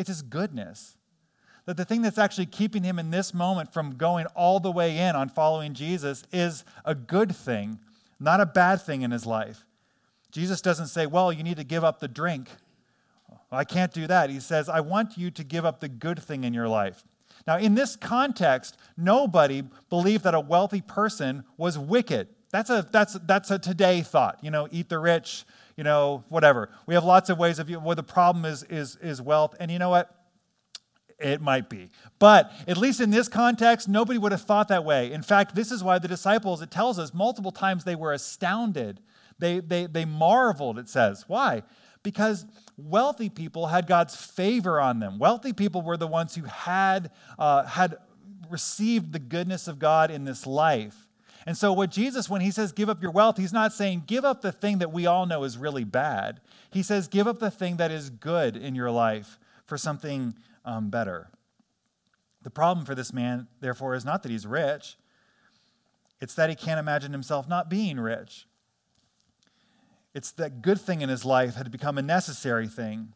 it's 0.00 0.08
his 0.08 0.22
goodness. 0.22 0.96
That 1.66 1.76
the 1.76 1.84
thing 1.84 2.00
that's 2.02 2.18
actually 2.18 2.46
keeping 2.46 2.82
him 2.82 2.98
in 2.98 3.10
this 3.10 3.34
moment 3.34 3.72
from 3.72 3.96
going 3.96 4.26
all 4.34 4.58
the 4.58 4.72
way 4.72 4.96
in 4.96 5.14
on 5.14 5.28
following 5.28 5.74
Jesus 5.74 6.24
is 6.32 6.64
a 6.84 6.94
good 6.94 7.36
thing, 7.36 7.78
not 8.18 8.40
a 8.40 8.46
bad 8.46 8.80
thing 8.80 9.02
in 9.02 9.10
his 9.10 9.26
life. 9.26 9.66
Jesus 10.32 10.62
doesn't 10.62 10.86
say, 10.86 11.06
Well, 11.06 11.32
you 11.32 11.42
need 11.42 11.58
to 11.58 11.64
give 11.64 11.84
up 11.84 12.00
the 12.00 12.08
drink. 12.08 12.48
I 13.52 13.64
can't 13.64 13.92
do 13.92 14.06
that. 14.06 14.30
He 14.30 14.40
says, 14.40 14.68
I 14.68 14.80
want 14.80 15.18
you 15.18 15.30
to 15.32 15.44
give 15.44 15.64
up 15.64 15.80
the 15.80 15.88
good 15.88 16.22
thing 16.22 16.44
in 16.44 16.54
your 16.54 16.68
life. 16.68 17.04
Now, 17.46 17.58
in 17.58 17.74
this 17.74 17.96
context, 17.96 18.76
nobody 18.96 19.62
believed 19.88 20.24
that 20.24 20.34
a 20.34 20.40
wealthy 20.40 20.80
person 20.80 21.44
was 21.56 21.78
wicked. 21.78 22.28
That's 22.50 22.70
a, 22.70 22.86
that's, 22.90 23.14
that's 23.26 23.50
a 23.50 23.58
today 23.58 24.02
thought. 24.02 24.38
You 24.42 24.50
know, 24.50 24.68
eat 24.70 24.88
the 24.88 24.98
rich, 24.98 25.44
you 25.80 25.84
know, 25.84 26.22
whatever. 26.28 26.68
We 26.84 26.92
have 26.92 27.04
lots 27.04 27.30
of 27.30 27.38
ways 27.38 27.58
of 27.58 27.70
where 27.70 27.96
the 27.96 28.02
problem 28.02 28.44
is 28.44 28.64
is 28.64 28.96
is 28.96 29.22
wealth, 29.22 29.56
and 29.58 29.70
you 29.70 29.78
know 29.78 29.88
what? 29.88 30.14
It 31.18 31.40
might 31.40 31.70
be. 31.70 31.88
But 32.18 32.52
at 32.68 32.76
least 32.76 33.00
in 33.00 33.10
this 33.10 33.28
context, 33.28 33.88
nobody 33.88 34.18
would 34.18 34.30
have 34.32 34.42
thought 34.42 34.68
that 34.68 34.84
way. 34.84 35.10
In 35.10 35.22
fact, 35.22 35.54
this 35.54 35.72
is 35.72 35.82
why 35.82 35.98
the 35.98 36.06
disciples, 36.06 36.60
it 36.60 36.70
tells 36.70 36.98
us 36.98 37.14
multiple 37.14 37.50
times 37.50 37.84
they 37.84 37.94
were 37.94 38.12
astounded. 38.12 39.00
They, 39.38 39.60
they, 39.60 39.86
they 39.86 40.04
marveled, 40.04 40.78
it 40.78 40.90
says. 40.90 41.24
Why? 41.28 41.62
Because 42.02 42.44
wealthy 42.76 43.30
people 43.30 43.68
had 43.68 43.86
God's 43.86 44.14
favor 44.14 44.78
on 44.78 45.00
them. 45.00 45.18
Wealthy 45.18 45.54
people 45.54 45.80
were 45.80 45.96
the 45.96 46.06
ones 46.06 46.34
who 46.34 46.42
had, 46.42 47.10
uh, 47.38 47.64
had 47.64 47.96
received 48.50 49.14
the 49.14 49.18
goodness 49.18 49.66
of 49.66 49.78
God 49.78 50.10
in 50.10 50.24
this 50.24 50.46
life. 50.46 51.06
And 51.50 51.58
so, 51.58 51.72
what 51.72 51.90
Jesus, 51.90 52.30
when 52.30 52.42
he 52.42 52.52
says 52.52 52.70
give 52.70 52.88
up 52.88 53.02
your 53.02 53.10
wealth, 53.10 53.36
he's 53.36 53.52
not 53.52 53.72
saying 53.72 54.04
give 54.06 54.24
up 54.24 54.40
the 54.40 54.52
thing 54.52 54.78
that 54.78 54.92
we 54.92 55.06
all 55.06 55.26
know 55.26 55.42
is 55.42 55.58
really 55.58 55.82
bad. 55.82 56.40
He 56.70 56.80
says 56.80 57.08
give 57.08 57.26
up 57.26 57.40
the 57.40 57.50
thing 57.50 57.78
that 57.78 57.90
is 57.90 58.08
good 58.08 58.56
in 58.56 58.76
your 58.76 58.92
life 58.92 59.36
for 59.66 59.76
something 59.76 60.36
um, 60.64 60.90
better. 60.90 61.28
The 62.44 62.50
problem 62.50 62.86
for 62.86 62.94
this 62.94 63.12
man, 63.12 63.48
therefore, 63.58 63.96
is 63.96 64.04
not 64.04 64.22
that 64.22 64.30
he's 64.30 64.46
rich, 64.46 64.96
it's 66.20 66.34
that 66.34 66.50
he 66.50 66.54
can't 66.54 66.78
imagine 66.78 67.10
himself 67.10 67.48
not 67.48 67.68
being 67.68 67.98
rich. 67.98 68.46
It's 70.14 70.30
that 70.30 70.62
good 70.62 70.80
thing 70.80 71.00
in 71.00 71.08
his 71.08 71.24
life 71.24 71.56
had 71.56 71.68
become 71.72 71.98
a 71.98 72.02
necessary 72.02 72.68
thing. 72.68 73.12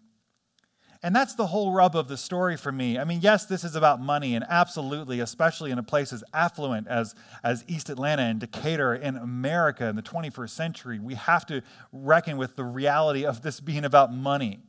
And 1.04 1.14
that's 1.14 1.34
the 1.34 1.48
whole 1.48 1.70
rub 1.70 1.94
of 1.96 2.08
the 2.08 2.16
story 2.16 2.56
for 2.56 2.72
me. 2.72 2.98
I 2.98 3.04
mean, 3.04 3.20
yes, 3.20 3.44
this 3.44 3.62
is 3.62 3.76
about 3.76 4.00
money, 4.00 4.34
and 4.34 4.44
absolutely, 4.48 5.20
especially 5.20 5.70
in 5.70 5.78
a 5.78 5.82
place 5.82 6.14
as 6.14 6.24
affluent 6.32 6.88
as, 6.88 7.14
as 7.42 7.62
East 7.68 7.90
Atlanta 7.90 8.22
and 8.22 8.40
Decatur 8.40 8.94
in 8.94 9.18
America 9.18 9.86
in 9.86 9.96
the 9.96 10.02
21st 10.02 10.48
century, 10.48 10.98
we 10.98 11.12
have 11.12 11.44
to 11.48 11.60
reckon 11.92 12.38
with 12.38 12.56
the 12.56 12.64
reality 12.64 13.26
of 13.26 13.42
this 13.42 13.60
being 13.60 13.84
about 13.84 14.14
money. 14.14 14.60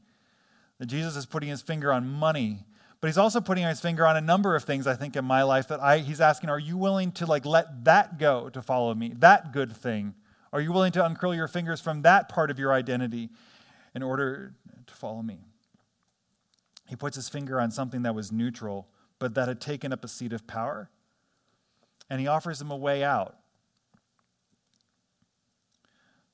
That 0.79 0.87
Jesus 0.87 1.15
is 1.15 1.25
putting 1.25 1.47
his 1.47 1.61
finger 1.61 1.93
on 1.93 2.05
money. 2.05 2.65
But 2.99 3.07
he's 3.07 3.17
also 3.17 3.39
putting 3.39 3.63
his 3.63 3.79
finger 3.79 4.05
on 4.05 4.17
a 4.17 4.21
number 4.21 4.57
of 4.57 4.65
things 4.65 4.87
I 4.87 4.95
think 4.95 5.15
in 5.15 5.23
my 5.23 5.43
life 5.43 5.69
that 5.69 5.79
I, 5.79 5.99
he's 5.99 6.19
asking, 6.19 6.49
are 6.49 6.59
you 6.59 6.75
willing 6.75 7.13
to 7.13 7.25
like 7.25 7.45
let 7.45 7.85
that 7.85 8.19
go 8.19 8.49
to 8.49 8.61
follow 8.61 8.93
me? 8.93 9.13
That 9.19 9.53
good 9.53 9.73
thing. 9.73 10.13
Are 10.51 10.59
you 10.59 10.73
willing 10.73 10.91
to 10.93 11.05
uncurl 11.05 11.33
your 11.33 11.47
fingers 11.47 11.79
from 11.79 12.01
that 12.01 12.27
part 12.27 12.51
of 12.51 12.59
your 12.59 12.73
identity 12.73 13.29
in 13.93 14.03
order 14.03 14.53
to 14.85 14.93
follow 14.93 15.21
me? 15.21 15.37
He 16.85 16.95
puts 16.95 17.15
his 17.15 17.29
finger 17.29 17.59
on 17.59 17.71
something 17.71 18.03
that 18.03 18.13
was 18.13 18.31
neutral, 18.31 18.87
but 19.19 19.33
that 19.35 19.47
had 19.47 19.59
taken 19.59 19.91
up 19.91 20.03
a 20.03 20.07
seat 20.07 20.33
of 20.33 20.45
power. 20.45 20.89
And 22.09 22.21
he 22.21 22.27
offers 22.27 22.61
him 22.61 22.69
a 22.69 22.75
way 22.75 23.03
out. 23.03 23.37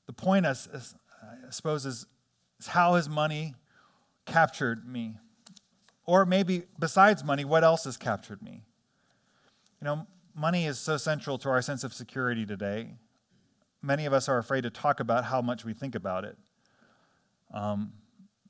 The 0.07 0.13
point, 0.13 0.45
I 0.45 0.55
suppose, 1.49 1.85
is, 1.85 2.05
is 2.59 2.67
how 2.67 2.95
has 2.95 3.07
money 3.07 3.55
captured 4.25 4.85
me? 4.85 5.17
Or 6.05 6.25
maybe 6.25 6.63
besides 6.77 7.23
money, 7.23 7.45
what 7.45 7.63
else 7.63 7.85
has 7.85 7.95
captured 7.95 8.41
me? 8.41 8.63
You 9.81 9.85
know, 9.85 10.07
money 10.35 10.65
is 10.65 10.77
so 10.79 10.97
central 10.97 11.37
to 11.39 11.49
our 11.49 11.61
sense 11.61 11.85
of 11.85 11.93
security 11.93 12.45
today. 12.45 12.95
Many 13.81 14.05
of 14.05 14.11
us 14.11 14.27
are 14.27 14.37
afraid 14.37 14.61
to 14.61 14.69
talk 14.69 14.99
about 14.99 15.25
how 15.25 15.41
much 15.41 15.63
we 15.63 15.73
think 15.73 15.95
about 15.95 16.25
it. 16.25 16.37
Um, 17.53 17.93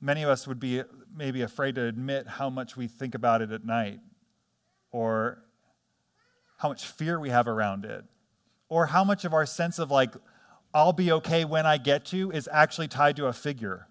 many 0.00 0.22
of 0.22 0.28
us 0.28 0.46
would 0.46 0.58
be 0.60 0.82
maybe 1.16 1.42
afraid 1.42 1.74
to 1.76 1.84
admit 1.84 2.26
how 2.26 2.50
much 2.50 2.76
we 2.76 2.86
think 2.86 3.14
about 3.14 3.42
it 3.42 3.50
at 3.50 3.64
night, 3.64 4.00
or 4.90 5.42
how 6.58 6.68
much 6.68 6.86
fear 6.86 7.18
we 7.18 7.30
have 7.30 7.48
around 7.48 7.84
it, 7.84 8.04
or 8.68 8.86
how 8.86 9.04
much 9.04 9.24
of 9.24 9.34
our 9.34 9.46
sense 9.46 9.78
of 9.78 9.90
like, 9.90 10.14
I'll 10.74 10.92
be 10.92 11.12
okay 11.12 11.44
when 11.44 11.66
I 11.66 11.76
get 11.76 12.06
to 12.06 12.30
is 12.30 12.48
actually 12.50 12.88
tied 12.88 13.16
to 13.16 13.26
a 13.26 13.32
figure. 13.32 13.88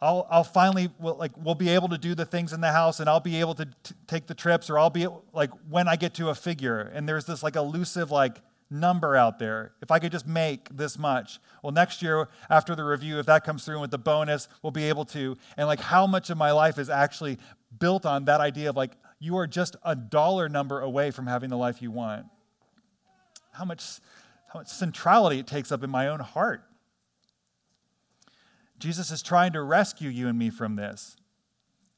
I'll, 0.00 0.26
I'll 0.30 0.44
finally 0.44 0.90
will, 0.98 1.16
like 1.16 1.32
we'll 1.36 1.54
be 1.54 1.70
able 1.70 1.88
to 1.88 1.98
do 1.98 2.14
the 2.14 2.26
things 2.26 2.52
in 2.52 2.60
the 2.60 2.72
house 2.72 3.00
and 3.00 3.08
I'll 3.08 3.20
be 3.20 3.40
able 3.40 3.54
to 3.54 3.64
t- 3.64 3.94
take 4.06 4.26
the 4.26 4.34
trips 4.34 4.68
or 4.68 4.78
I'll 4.78 4.90
be 4.90 5.06
like 5.32 5.50
when 5.70 5.88
I 5.88 5.96
get 5.96 6.12
to 6.14 6.28
a 6.28 6.34
figure 6.34 6.80
and 6.80 7.08
there's 7.08 7.24
this 7.24 7.42
like 7.42 7.56
elusive 7.56 8.10
like 8.10 8.36
number 8.74 9.16
out 9.16 9.38
there. 9.38 9.72
If 9.80 9.90
I 9.90 9.98
could 9.98 10.12
just 10.12 10.26
make 10.26 10.68
this 10.76 10.98
much. 10.98 11.38
Well, 11.62 11.72
next 11.72 12.02
year 12.02 12.28
after 12.50 12.74
the 12.74 12.84
review, 12.84 13.18
if 13.18 13.26
that 13.26 13.44
comes 13.44 13.64
through 13.64 13.80
with 13.80 13.90
the 13.90 13.98
bonus, 13.98 14.48
we'll 14.62 14.70
be 14.70 14.84
able 14.84 15.04
to. 15.06 15.36
And 15.56 15.66
like 15.66 15.80
how 15.80 16.06
much 16.06 16.30
of 16.30 16.36
my 16.36 16.52
life 16.52 16.78
is 16.78 16.90
actually 16.90 17.38
built 17.78 18.04
on 18.04 18.26
that 18.26 18.40
idea 18.40 18.70
of 18.70 18.76
like 18.76 18.92
you 19.18 19.36
are 19.36 19.46
just 19.46 19.76
a 19.84 19.96
dollar 19.96 20.48
number 20.48 20.80
away 20.80 21.10
from 21.10 21.26
having 21.26 21.48
the 21.48 21.56
life 21.56 21.80
you 21.80 21.90
want. 21.90 22.26
How 23.52 23.64
much, 23.64 24.00
how 24.52 24.60
much 24.60 24.68
centrality 24.68 25.38
it 25.38 25.46
takes 25.46 25.72
up 25.72 25.82
in 25.82 25.90
my 25.90 26.08
own 26.08 26.20
heart. 26.20 26.62
Jesus 28.78 29.10
is 29.10 29.22
trying 29.22 29.52
to 29.52 29.62
rescue 29.62 30.10
you 30.10 30.28
and 30.28 30.38
me 30.38 30.50
from 30.50 30.76
this. 30.76 31.16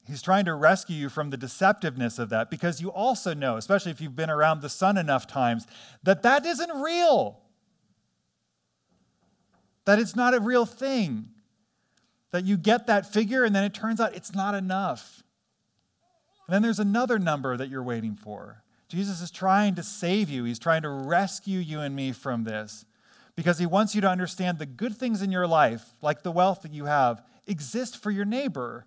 He's 0.07 0.23
trying 0.23 0.45
to 0.45 0.55
rescue 0.55 0.95
you 0.95 1.09
from 1.09 1.31
the 1.31 1.39
deceptiveness 1.39 2.19
of 2.19 2.29
that 2.29 2.49
because 2.49 2.81
you 2.81 2.91
also 2.93 3.35
know, 3.35 3.57
especially 3.57 3.91
if 3.91 4.01
you've 4.01 4.15
been 4.15 4.31
around 4.31 4.63
the 4.63 4.69
sun 4.69 4.97
enough 4.97 5.27
times, 5.27 5.67
that 6.05 6.23
that 6.23 6.47
isn't 6.47 6.71
real. 6.81 7.41
That 9.85 9.99
it's 9.99 10.15
not 10.15 10.35
a 10.35 10.41
real 10.41 10.65
thing. 10.65 11.31
That 12.31 12.45
you 12.45 12.57
get 12.57 12.87
that 12.87 13.13
figure 13.13 13.45
and 13.45 13.55
then 13.55 13.65
it 13.65 13.75
turns 13.75 14.01
out 14.01 14.15
it's 14.15 14.35
not 14.35 14.55
enough. 14.55 15.25
And 16.47 16.55
then 16.55 16.63
there's 16.63 16.79
another 16.79 17.19
number 17.19 17.57
that 17.57 17.69
you're 17.69 17.83
waiting 17.83 18.15
for. 18.15 18.63
Jesus 18.89 19.21
is 19.21 19.33
trying 19.33 19.75
to 19.75 19.83
save 19.83 20.31
you, 20.31 20.45
He's 20.45 20.61
trying 20.61 20.83
to 20.83 20.89
rescue 20.89 21.59
you 21.59 21.81
and 21.81 21.97
me 21.97 22.13
from 22.13 22.45
this 22.45 22.85
because 23.35 23.59
He 23.59 23.67
wants 23.67 23.97
you 23.97 24.01
to 24.03 24.09
understand 24.09 24.59
the 24.59 24.67
good 24.67 24.97
things 24.97 25.21
in 25.21 25.33
your 25.33 25.49
life, 25.49 25.85
like 26.01 26.23
the 26.23 26.31
wealth 26.31 26.63
that 26.63 26.73
you 26.73 26.85
have, 26.85 27.23
exist 27.49 28.01
for 28.01 28.13
your 28.13 28.25
neighbor 28.25 28.87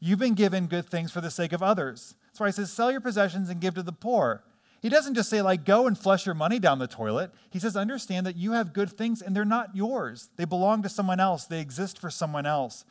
You've 0.00 0.18
been 0.18 0.34
given 0.34 0.66
good 0.66 0.86
things 0.86 1.10
for 1.10 1.20
the 1.20 1.30
sake 1.30 1.52
of 1.52 1.62
others. 1.62 2.14
That's 2.26 2.40
why 2.40 2.46
he 2.46 2.52
says, 2.52 2.72
sell 2.72 2.92
your 2.92 3.00
possessions 3.00 3.48
and 3.50 3.60
give 3.60 3.74
to 3.74 3.82
the 3.82 3.92
poor. 3.92 4.44
He 4.80 4.88
doesn't 4.88 5.14
just 5.14 5.28
say, 5.28 5.42
like, 5.42 5.64
go 5.64 5.88
and 5.88 5.98
flush 5.98 6.24
your 6.24 6.36
money 6.36 6.60
down 6.60 6.78
the 6.78 6.86
toilet. 6.86 7.32
He 7.50 7.58
says, 7.58 7.76
understand 7.76 8.26
that 8.26 8.36
you 8.36 8.52
have 8.52 8.72
good 8.72 8.90
things 8.90 9.20
and 9.20 9.34
they're 9.34 9.44
not 9.44 9.74
yours. 9.74 10.28
They 10.36 10.44
belong 10.44 10.82
to 10.82 10.88
someone 10.88 11.18
else, 11.18 11.46
they 11.46 11.60
exist 11.60 11.98
for 11.98 12.10
someone 12.10 12.46
else. 12.46 12.84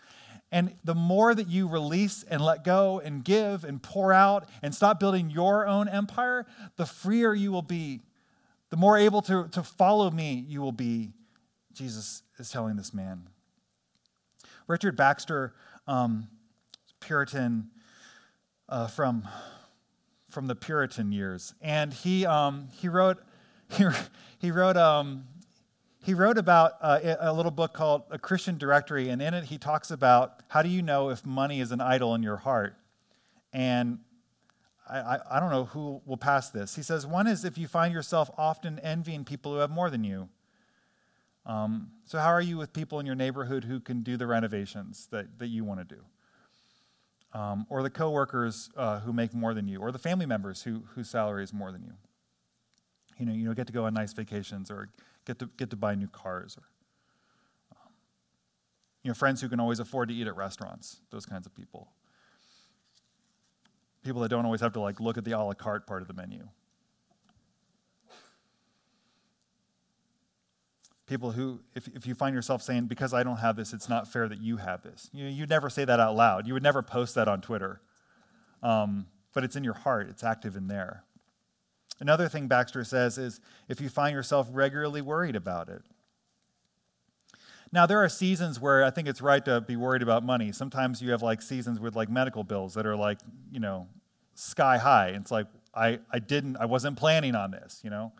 And 0.51 0.75
the 0.83 0.95
more 0.95 1.35
that 1.35 1.47
you 1.47 1.67
release 1.67 2.23
and 2.23 2.41
let 2.41 2.63
go 2.63 2.99
and 2.99 3.23
give 3.23 3.63
and 3.63 3.81
pour 3.81 4.13
out 4.13 4.47
and 4.61 4.73
stop 4.73 4.99
building 4.99 5.29
your 5.29 5.67
own 5.67 5.89
empire, 5.89 6.45
the 6.77 6.85
freer 6.85 7.33
you 7.33 7.51
will 7.51 7.61
be. 7.61 8.01
The 8.69 8.77
more 8.77 8.97
able 8.97 9.21
to, 9.23 9.47
to 9.49 9.63
follow 9.63 10.09
me 10.11 10.45
you 10.47 10.61
will 10.61 10.73
be, 10.73 11.11
Jesus 11.73 12.23
is 12.37 12.49
telling 12.49 12.75
this 12.75 12.93
man. 12.93 13.27
Richard 14.67 14.97
Baxter 14.97 15.53
um, 15.85 16.27
Puritan 16.99 17.69
uh, 18.69 18.87
from, 18.87 19.27
from 20.29 20.47
the 20.47 20.55
Puritan 20.55 21.11
years. 21.11 21.53
And 21.61 21.93
he, 21.93 22.25
um, 22.25 22.69
he 22.79 22.89
wrote, 22.89 23.17
he, 23.71 23.85
he 24.39 24.51
wrote, 24.51 24.77
um, 24.77 25.25
he 26.03 26.13
wrote 26.13 26.37
about 26.37 26.73
uh, 26.81 26.99
a 27.19 27.33
little 27.33 27.51
book 27.51 27.73
called 27.73 28.03
A 28.11 28.17
Christian 28.17 28.57
Directory, 28.57 29.09
and 29.09 29.21
in 29.21 29.33
it 29.33 29.45
he 29.45 29.57
talks 29.57 29.91
about 29.91 30.41
how 30.47 30.61
do 30.61 30.69
you 30.69 30.81
know 30.81 31.09
if 31.09 31.25
money 31.25 31.59
is 31.59 31.71
an 31.71 31.81
idol 31.81 32.15
in 32.15 32.23
your 32.23 32.37
heart? 32.37 32.75
And 33.51 33.99
I, 34.89 34.99
I, 34.99 35.19
I 35.31 35.39
don't 35.39 35.49
know 35.49 35.65
who 35.65 36.01
will 36.05 36.17
pass 36.17 36.49
this. 36.49 36.75
He 36.75 36.81
says, 36.81 37.05
one 37.05 37.27
is 37.27 37.43
if 37.43 37.57
you 37.57 37.67
find 37.67 37.93
yourself 37.93 38.29
often 38.37 38.79
envying 38.79 39.25
people 39.25 39.53
who 39.53 39.59
have 39.59 39.69
more 39.69 39.89
than 39.89 40.03
you. 40.03 40.29
Um, 41.45 41.91
so, 42.05 42.19
how 42.19 42.29
are 42.29 42.41
you 42.41 42.57
with 42.57 42.73
people 42.73 42.99
in 42.99 43.05
your 43.05 43.15
neighborhood 43.15 43.63
who 43.63 43.79
can 43.79 44.01
do 44.01 44.17
the 44.17 44.27
renovations 44.27 45.07
that, 45.11 45.39
that 45.39 45.47
you 45.47 45.63
want 45.63 45.79
to 45.79 45.95
do? 45.95 46.01
Um, 47.33 47.65
or 47.69 47.83
the 47.83 47.89
coworkers 47.89 48.69
uh, 48.77 48.99
who 49.01 49.13
make 49.13 49.33
more 49.33 49.53
than 49.53 49.67
you, 49.67 49.79
or 49.79 49.91
the 49.91 49.99
family 49.99 50.25
members 50.25 50.63
who, 50.63 50.83
whose 50.95 51.09
salary 51.09 51.43
is 51.43 51.53
more 51.53 51.71
than 51.71 51.83
you. 51.83 51.93
You 53.19 53.25
know, 53.25 53.33
you 53.33 53.45
know, 53.45 53.53
get 53.53 53.67
to 53.67 53.73
go 53.73 53.85
on 53.85 53.93
nice 53.93 54.13
vacations, 54.13 54.69
or 54.71 54.89
get 55.25 55.39
to 55.39 55.49
get 55.57 55.69
to 55.71 55.75
buy 55.75 55.95
new 55.95 56.07
cars, 56.07 56.57
or 56.57 56.63
um, 57.71 57.91
you 59.03 59.09
know, 59.09 59.15
friends 59.15 59.41
who 59.41 59.49
can 59.49 59.59
always 59.59 59.79
afford 59.79 60.09
to 60.09 60.15
eat 60.15 60.27
at 60.27 60.35
restaurants. 60.35 61.01
Those 61.09 61.25
kinds 61.25 61.45
of 61.45 61.55
people. 61.55 61.89
People 64.03 64.21
that 64.21 64.29
don't 64.29 64.45
always 64.45 64.61
have 64.61 64.73
to 64.73 64.79
like 64.79 64.99
look 64.99 65.17
at 65.17 65.25
the 65.25 65.31
a 65.31 65.39
la 65.39 65.53
carte 65.53 65.87
part 65.87 66.01
of 66.01 66.07
the 66.07 66.13
menu. 66.13 66.47
People 71.07 71.31
who, 71.31 71.59
if, 71.73 71.87
if 71.95 72.05
you 72.05 72.13
find 72.13 72.35
yourself 72.35 72.61
saying, 72.61 72.85
because 72.85 73.13
I 73.13 73.23
don't 73.23 73.37
have 73.37 73.55
this, 73.55 73.73
it's 73.73 73.89
not 73.89 74.07
fair 74.07 74.27
that 74.27 74.39
you 74.39 74.57
have 74.57 74.83
this. 74.83 75.09
You, 75.13 75.25
you'd 75.25 75.49
never 75.49 75.69
say 75.69 75.85
that 75.85 75.99
out 75.99 76.15
loud. 76.15 76.45
You 76.45 76.53
would 76.53 76.63
never 76.63 76.81
post 76.81 77.15
that 77.15 77.27
on 77.27 77.41
Twitter. 77.41 77.81
Um, 78.61 79.07
but 79.33 79.43
it's 79.43 79.55
in 79.55 79.63
your 79.63 79.73
heart, 79.73 80.07
it's 80.09 80.23
active 80.23 80.55
in 80.55 80.67
there. 80.67 81.03
Another 81.99 82.27
thing 82.27 82.47
Baxter 82.47 82.83
says 82.83 83.17
is 83.17 83.39
if 83.69 83.81
you 83.81 83.89
find 83.89 84.13
yourself 84.13 84.47
regularly 84.51 85.01
worried 85.01 85.35
about 85.35 85.69
it. 85.69 85.81
Now, 87.71 87.85
there 87.85 88.03
are 88.03 88.09
seasons 88.09 88.59
where 88.59 88.83
I 88.83 88.91
think 88.91 89.07
it's 89.07 89.21
right 89.21 89.43
to 89.45 89.61
be 89.61 89.75
worried 89.75 90.01
about 90.01 90.23
money. 90.23 90.51
Sometimes 90.51 91.01
you 91.01 91.11
have 91.11 91.21
like 91.21 91.41
seasons 91.41 91.79
with 91.79 91.95
like 91.95 92.09
medical 92.09 92.43
bills 92.43 92.73
that 92.75 92.85
are 92.85 92.95
like, 92.95 93.19
you 93.51 93.59
know, 93.59 93.87
sky 94.35 94.77
high. 94.77 95.09
It's 95.09 95.31
like, 95.31 95.47
I, 95.73 95.99
I 96.11 96.19
didn't, 96.19 96.57
I 96.57 96.65
wasn't 96.65 96.97
planning 96.97 97.35
on 97.35 97.51
this, 97.51 97.81
you 97.83 97.89
know. 97.89 98.13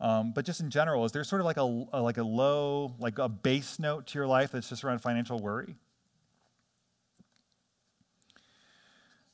Um, 0.00 0.32
but 0.32 0.44
just 0.44 0.60
in 0.60 0.70
general, 0.70 1.04
is 1.04 1.12
there 1.12 1.24
sort 1.24 1.40
of 1.40 1.46
like 1.46 1.56
a, 1.56 1.86
a, 1.92 2.00
like 2.00 2.18
a 2.18 2.22
low, 2.22 2.94
like 3.00 3.18
a 3.18 3.28
base 3.28 3.78
note 3.78 4.06
to 4.08 4.18
your 4.18 4.28
life 4.28 4.52
that's 4.52 4.68
just 4.68 4.84
around 4.84 5.00
financial 5.00 5.40
worry? 5.40 5.74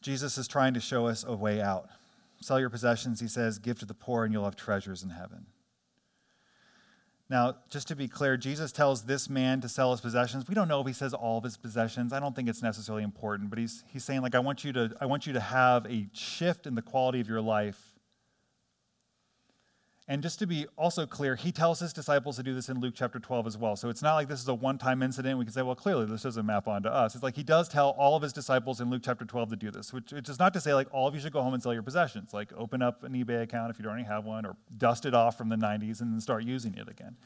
Jesus 0.00 0.38
is 0.38 0.48
trying 0.48 0.74
to 0.74 0.80
show 0.80 1.06
us 1.06 1.24
a 1.26 1.34
way 1.34 1.60
out. 1.60 1.88
Sell 2.40 2.60
your 2.60 2.70
possessions, 2.70 3.20
he 3.20 3.28
says, 3.28 3.58
give 3.58 3.78
to 3.78 3.86
the 3.86 3.94
poor, 3.94 4.24
and 4.24 4.32
you'll 4.32 4.44
have 4.44 4.56
treasures 4.56 5.02
in 5.02 5.10
heaven. 5.10 5.46
Now, 7.30 7.56
just 7.70 7.88
to 7.88 7.96
be 7.96 8.06
clear, 8.06 8.36
Jesus 8.36 8.70
tells 8.70 9.02
this 9.02 9.30
man 9.30 9.62
to 9.62 9.68
sell 9.68 9.92
his 9.92 10.00
possessions. 10.02 10.46
We 10.46 10.54
don't 10.54 10.68
know 10.68 10.80
if 10.82 10.86
he 10.86 10.92
says 10.92 11.14
all 11.14 11.38
of 11.38 11.44
his 11.44 11.56
possessions. 11.56 12.12
I 12.12 12.20
don't 12.20 12.36
think 12.36 12.50
it's 12.50 12.62
necessarily 12.62 13.02
important, 13.02 13.48
but 13.48 13.58
he's, 13.58 13.82
he's 13.88 14.04
saying, 14.04 14.20
like, 14.20 14.34
I 14.34 14.40
want, 14.40 14.62
you 14.62 14.72
to, 14.74 14.94
I 15.00 15.06
want 15.06 15.26
you 15.26 15.32
to 15.32 15.40
have 15.40 15.86
a 15.86 16.06
shift 16.12 16.66
in 16.66 16.74
the 16.74 16.82
quality 16.82 17.20
of 17.20 17.28
your 17.28 17.40
life 17.40 17.93
and 20.06 20.22
just 20.22 20.38
to 20.40 20.46
be 20.46 20.66
also 20.76 21.06
clear, 21.06 21.34
he 21.34 21.50
tells 21.50 21.80
his 21.80 21.94
disciples 21.94 22.36
to 22.36 22.42
do 22.42 22.54
this 22.54 22.68
in 22.68 22.78
Luke 22.78 22.92
chapter 22.94 23.18
12 23.18 23.46
as 23.46 23.56
well. 23.56 23.74
So 23.74 23.88
it's 23.88 24.02
not 24.02 24.14
like 24.14 24.28
this 24.28 24.40
is 24.40 24.48
a 24.48 24.54
one 24.54 24.76
time 24.76 25.02
incident. 25.02 25.38
We 25.38 25.46
can 25.46 25.54
say, 25.54 25.62
well, 25.62 25.74
clearly 25.74 26.04
this 26.04 26.22
doesn't 26.22 26.44
map 26.44 26.68
onto 26.68 26.90
us. 26.90 27.14
It's 27.14 27.24
like 27.24 27.34
he 27.34 27.42
does 27.42 27.70
tell 27.70 27.90
all 27.90 28.14
of 28.14 28.22
his 28.22 28.34
disciples 28.34 28.82
in 28.82 28.90
Luke 28.90 29.00
chapter 29.02 29.24
12 29.24 29.50
to 29.50 29.56
do 29.56 29.70
this, 29.70 29.94
which, 29.94 30.12
which 30.12 30.28
is 30.28 30.38
not 30.38 30.52
to 30.52 30.60
say 30.60 30.74
like 30.74 30.88
all 30.92 31.08
of 31.08 31.14
you 31.14 31.20
should 31.22 31.32
go 31.32 31.40
home 31.40 31.54
and 31.54 31.62
sell 31.62 31.72
your 31.72 31.82
possessions. 31.82 32.34
Like 32.34 32.52
open 32.54 32.82
up 32.82 33.02
an 33.02 33.12
eBay 33.12 33.42
account 33.42 33.70
if 33.70 33.78
you 33.78 33.82
don't 33.82 33.92
already 33.92 34.06
have 34.06 34.26
one, 34.26 34.44
or 34.44 34.56
dust 34.76 35.06
it 35.06 35.14
off 35.14 35.38
from 35.38 35.48
the 35.48 35.56
90s 35.56 36.02
and 36.02 36.12
then 36.12 36.20
start 36.20 36.44
using 36.44 36.74
it 36.74 36.88
again. 36.88 37.16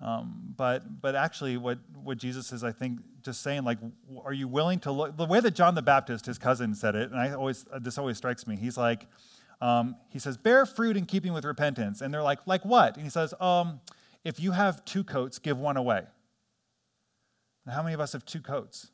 Um, 0.00 0.54
but 0.56 1.00
but 1.00 1.14
actually, 1.14 1.58
what, 1.58 1.78
what 2.02 2.18
Jesus 2.18 2.52
is, 2.52 2.64
I 2.64 2.72
think, 2.72 3.00
just 3.22 3.42
saying, 3.42 3.64
like, 3.64 3.78
are 4.24 4.32
you 4.32 4.48
willing 4.48 4.80
to 4.80 4.90
look? 4.90 5.16
The 5.16 5.26
way 5.26 5.38
that 5.40 5.52
John 5.52 5.74
the 5.76 5.82
Baptist, 5.82 6.26
his 6.26 6.38
cousin, 6.38 6.74
said 6.74 6.96
it, 6.96 7.10
and 7.10 7.20
I 7.20 7.32
always 7.32 7.64
this 7.80 7.98
always 7.98 8.16
strikes 8.16 8.46
me. 8.46 8.56
He's 8.56 8.76
like, 8.76 9.06
um, 9.62 9.94
he 10.10 10.18
says, 10.18 10.36
bear 10.36 10.66
fruit 10.66 10.96
in 10.96 11.06
keeping 11.06 11.32
with 11.32 11.44
repentance. 11.44 12.00
And 12.00 12.12
they're 12.12 12.22
like, 12.22 12.40
like 12.46 12.64
what? 12.64 12.96
And 12.96 13.04
he 13.04 13.10
says, 13.10 13.32
um, 13.40 13.80
if 14.24 14.40
you 14.40 14.50
have 14.50 14.84
two 14.84 15.04
coats, 15.04 15.38
give 15.38 15.56
one 15.56 15.76
away. 15.76 16.02
Now, 17.64 17.74
how 17.74 17.82
many 17.84 17.94
of 17.94 18.00
us 18.00 18.12
have 18.12 18.26
two 18.26 18.40
coats? 18.40 18.90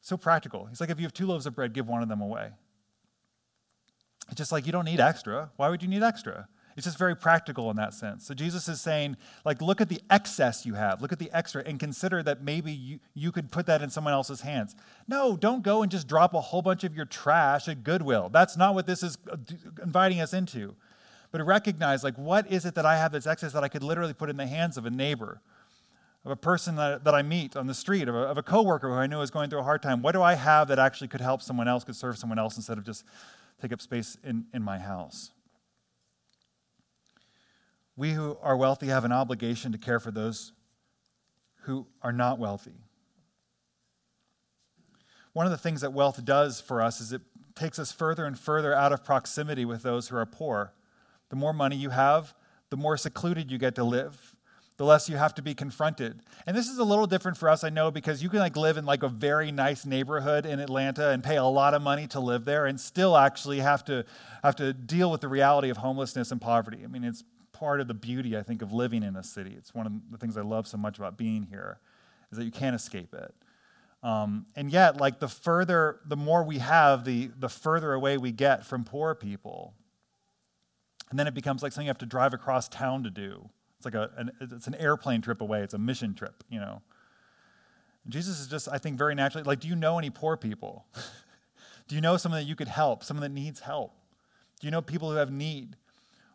So 0.00 0.16
practical. 0.16 0.66
He's 0.66 0.80
like, 0.80 0.90
if 0.90 0.98
you 0.98 1.04
have 1.04 1.12
two 1.12 1.26
loaves 1.26 1.46
of 1.46 1.54
bread, 1.54 1.72
give 1.72 1.86
one 1.86 2.02
of 2.02 2.08
them 2.08 2.20
away. 2.20 2.50
It's 4.26 4.36
just 4.36 4.50
like 4.50 4.66
you 4.66 4.72
don't 4.72 4.84
need 4.84 4.98
extra. 4.98 5.50
Why 5.56 5.68
would 5.68 5.80
you 5.80 5.88
need 5.88 6.02
extra? 6.02 6.48
It's 6.76 6.86
just 6.86 6.98
very 6.98 7.14
practical 7.14 7.70
in 7.70 7.76
that 7.76 7.94
sense. 7.94 8.26
So 8.26 8.34
Jesus 8.34 8.68
is 8.68 8.80
saying, 8.80 9.16
like, 9.44 9.62
look 9.62 9.80
at 9.80 9.88
the 9.88 10.00
excess 10.10 10.66
you 10.66 10.74
have, 10.74 11.00
look 11.00 11.12
at 11.12 11.20
the 11.20 11.30
extra, 11.32 11.62
and 11.64 11.78
consider 11.78 12.22
that 12.24 12.42
maybe 12.42 12.72
you, 12.72 12.98
you 13.14 13.30
could 13.30 13.52
put 13.52 13.66
that 13.66 13.80
in 13.80 13.90
someone 13.90 14.12
else's 14.12 14.40
hands. 14.40 14.74
No, 15.06 15.36
don't 15.36 15.62
go 15.62 15.82
and 15.82 15.92
just 15.92 16.08
drop 16.08 16.34
a 16.34 16.40
whole 16.40 16.62
bunch 16.62 16.82
of 16.82 16.96
your 16.96 17.04
trash 17.04 17.68
at 17.68 17.84
Goodwill. 17.84 18.28
That's 18.28 18.56
not 18.56 18.74
what 18.74 18.86
this 18.86 19.04
is 19.04 19.18
uh, 19.30 19.36
inviting 19.82 20.20
us 20.20 20.32
into. 20.32 20.74
But 21.30 21.44
recognize, 21.44 22.02
like, 22.02 22.16
what 22.16 22.50
is 22.50 22.64
it 22.64 22.74
that 22.74 22.86
I 22.86 22.96
have 22.96 23.12
that's 23.12 23.26
excess 23.26 23.52
that 23.52 23.64
I 23.64 23.68
could 23.68 23.82
literally 23.82 24.12
put 24.12 24.30
in 24.30 24.36
the 24.36 24.46
hands 24.46 24.76
of 24.76 24.86
a 24.86 24.90
neighbor, 24.90 25.40
of 26.24 26.30
a 26.32 26.36
person 26.36 26.76
that, 26.76 27.04
that 27.04 27.14
I 27.14 27.22
meet 27.22 27.56
on 27.56 27.66
the 27.66 27.74
street, 27.74 28.08
of 28.08 28.14
a, 28.14 28.18
of 28.18 28.38
a 28.38 28.42
coworker 28.42 28.88
who 28.88 28.94
I 28.94 29.06
know 29.06 29.20
is 29.20 29.30
going 29.30 29.50
through 29.50 29.60
a 29.60 29.64
hard 29.64 29.82
time? 29.82 30.02
What 30.02 30.12
do 30.12 30.22
I 30.22 30.34
have 30.34 30.68
that 30.68 30.78
actually 30.78 31.08
could 31.08 31.20
help 31.20 31.42
someone 31.42 31.68
else, 31.68 31.84
could 31.84 31.96
serve 31.96 32.18
someone 32.18 32.38
else 32.38 32.56
instead 32.56 32.78
of 32.78 32.84
just 32.84 33.04
take 33.60 33.72
up 33.72 33.80
space 33.80 34.16
in, 34.24 34.46
in 34.52 34.62
my 34.62 34.78
house? 34.78 35.30
We 37.96 38.12
who 38.12 38.36
are 38.42 38.56
wealthy 38.56 38.88
have 38.88 39.04
an 39.04 39.12
obligation 39.12 39.72
to 39.72 39.78
care 39.78 40.00
for 40.00 40.10
those 40.10 40.52
who 41.62 41.86
are 42.02 42.12
not 42.12 42.38
wealthy. 42.38 42.74
One 45.32 45.46
of 45.46 45.52
the 45.52 45.58
things 45.58 45.80
that 45.80 45.92
wealth 45.92 46.24
does 46.24 46.60
for 46.60 46.80
us 46.80 47.00
is 47.00 47.12
it 47.12 47.22
takes 47.54 47.78
us 47.78 47.92
further 47.92 48.24
and 48.24 48.38
further 48.38 48.74
out 48.74 48.92
of 48.92 49.04
proximity 49.04 49.64
with 49.64 49.82
those 49.82 50.08
who 50.08 50.16
are 50.16 50.26
poor. 50.26 50.72
The 51.30 51.36
more 51.36 51.52
money 51.52 51.76
you 51.76 51.90
have, 51.90 52.34
the 52.70 52.76
more 52.76 52.96
secluded 52.96 53.50
you 53.50 53.58
get 53.58 53.74
to 53.76 53.84
live, 53.84 54.34
the 54.76 54.84
less 54.84 55.08
you 55.08 55.16
have 55.16 55.34
to 55.36 55.42
be 55.42 55.54
confronted. 55.54 56.20
And 56.46 56.56
this 56.56 56.68
is 56.68 56.78
a 56.78 56.84
little 56.84 57.06
different 57.06 57.36
for 57.36 57.48
us, 57.48 57.62
I 57.62 57.70
know, 57.70 57.90
because 57.90 58.22
you 58.22 58.28
can 58.28 58.40
like 58.40 58.56
live 58.56 58.76
in 58.76 58.84
like 58.84 59.04
a 59.04 59.08
very 59.08 59.52
nice 59.52 59.86
neighborhood 59.86 60.46
in 60.46 60.58
Atlanta 60.58 61.10
and 61.10 61.22
pay 61.22 61.36
a 61.36 61.44
lot 61.44 61.74
of 61.74 61.82
money 61.82 62.08
to 62.08 62.20
live 62.20 62.44
there 62.44 62.66
and 62.66 62.80
still 62.80 63.16
actually 63.16 63.60
have 63.60 63.84
to 63.84 64.04
have 64.42 64.56
to 64.56 64.72
deal 64.72 65.10
with 65.10 65.20
the 65.20 65.28
reality 65.28 65.70
of 65.70 65.76
homelessness 65.76 66.32
and 66.32 66.40
poverty. 66.40 66.80
I 66.82 66.88
mean, 66.88 67.04
it's 67.04 67.22
part 67.64 67.80
of 67.80 67.88
the 67.88 67.94
beauty, 67.94 68.36
I 68.36 68.42
think, 68.42 68.60
of 68.60 68.74
living 68.74 69.02
in 69.02 69.16
a 69.16 69.22
city. 69.22 69.54
It's 69.56 69.74
one 69.74 69.86
of 69.86 69.92
the 70.10 70.18
things 70.18 70.36
I 70.36 70.42
love 70.42 70.66
so 70.66 70.76
much 70.76 70.98
about 70.98 71.16
being 71.16 71.44
here, 71.44 71.78
is 72.30 72.36
that 72.36 72.44
you 72.44 72.50
can't 72.50 72.76
escape 72.76 73.14
it. 73.14 73.34
Um, 74.02 74.44
and 74.54 74.70
yet, 74.70 74.98
like 74.98 75.18
the 75.18 75.28
further, 75.28 76.00
the 76.04 76.14
more 76.14 76.44
we 76.44 76.58
have, 76.58 77.06
the, 77.06 77.30
the 77.38 77.48
further 77.48 77.94
away 77.94 78.18
we 78.18 78.32
get 78.32 78.66
from 78.66 78.84
poor 78.84 79.14
people. 79.14 79.72
And 81.08 81.18
then 81.18 81.26
it 81.26 81.32
becomes 81.32 81.62
like 81.62 81.72
something 81.72 81.86
you 81.86 81.90
have 81.90 81.96
to 81.98 82.06
drive 82.06 82.34
across 82.34 82.68
town 82.68 83.02
to 83.04 83.10
do. 83.10 83.48
It's 83.78 83.86
like 83.86 83.94
a, 83.94 84.10
an, 84.18 84.30
it's 84.42 84.66
an 84.66 84.74
airplane 84.74 85.22
trip 85.22 85.40
away. 85.40 85.62
It's 85.62 85.72
a 85.72 85.78
mission 85.78 86.12
trip, 86.12 86.44
you 86.50 86.60
know. 86.60 86.82
And 88.04 88.12
Jesus 88.12 88.40
is 88.40 88.46
just, 88.46 88.68
I 88.70 88.76
think, 88.76 88.98
very 88.98 89.14
naturally 89.14 89.44
like, 89.44 89.60
do 89.60 89.68
you 89.68 89.76
know 89.76 89.98
any 89.98 90.10
poor 90.10 90.36
people? 90.36 90.84
do 91.88 91.94
you 91.94 92.02
know 92.02 92.18
someone 92.18 92.42
that 92.42 92.46
you 92.46 92.56
could 92.56 92.68
help, 92.68 93.04
someone 93.04 93.22
that 93.22 93.32
needs 93.32 93.60
help? 93.60 93.94
Do 94.60 94.66
you 94.66 94.70
know 94.70 94.82
people 94.82 95.10
who 95.10 95.16
have 95.16 95.32
need? 95.32 95.76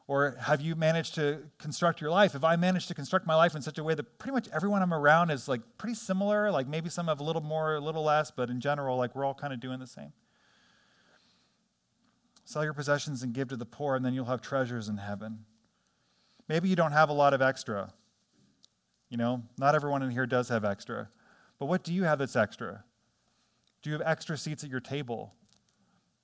Or 0.10 0.36
have 0.40 0.60
you 0.60 0.74
managed 0.74 1.14
to 1.16 1.38
construct 1.60 2.02
your 2.02 2.10
life? 2.10 2.34
Have 2.34 2.44
I 2.44 2.56
managed 2.56 2.88
to 2.88 2.96
construct 2.96 3.28
my 3.28 3.36
life 3.36 3.54
in 3.54 3.62
such 3.62 3.78
a 3.78 3.84
way 3.84 3.94
that 3.94 4.18
pretty 4.18 4.34
much 4.34 4.48
everyone 4.52 4.82
I'm 4.82 4.92
around 4.92 5.30
is 5.30 5.48
like 5.48 5.62
pretty 5.78 5.94
similar, 5.94 6.50
like 6.50 6.68
maybe 6.68 6.90
some 6.90 7.06
have 7.10 7.20
a 7.20 7.24
little 7.24 7.44
more, 7.44 7.76
a 7.76 7.80
little 7.80 8.04
less, 8.04 8.32
but 8.32 8.50
in 8.50 8.60
general, 8.60 8.98
like 8.98 9.14
we're 9.14 9.24
all 9.24 9.36
kind 9.36 9.54
of 9.54 9.60
doing 9.60 9.78
the 9.78 9.86
same. 9.86 10.12
Sell 12.44 12.64
your 12.64 12.74
possessions 12.74 13.22
and 13.22 13.34
give 13.34 13.50
to 13.50 13.56
the 13.56 13.68
poor, 13.68 13.96
and 13.96 14.04
then 14.04 14.16
you'll 14.16 14.26
have 14.26 14.42
treasures 14.42 14.90
in 14.90 14.98
heaven. 14.98 15.46
Maybe 16.48 16.70
you 16.70 16.76
don't 16.76 16.92
have 16.92 17.10
a 17.10 17.14
lot 17.14 17.36
of 17.36 17.44
extra. 17.44 17.94
You 19.10 19.18
know, 19.18 19.44
not 19.60 19.76
everyone 19.76 20.02
in 20.02 20.10
here 20.10 20.26
does 20.26 20.50
have 20.50 20.66
extra. 20.66 21.10
But 21.60 21.68
what 21.68 21.84
do 21.84 21.94
you 21.94 22.06
have 22.06 22.18
that's 22.18 22.36
extra? 22.36 22.84
Do 23.84 23.92
you 23.92 23.94
have 23.94 24.08
extra 24.08 24.40
seats 24.40 24.64
at 24.64 24.72
your 24.72 24.80
table? 24.80 25.36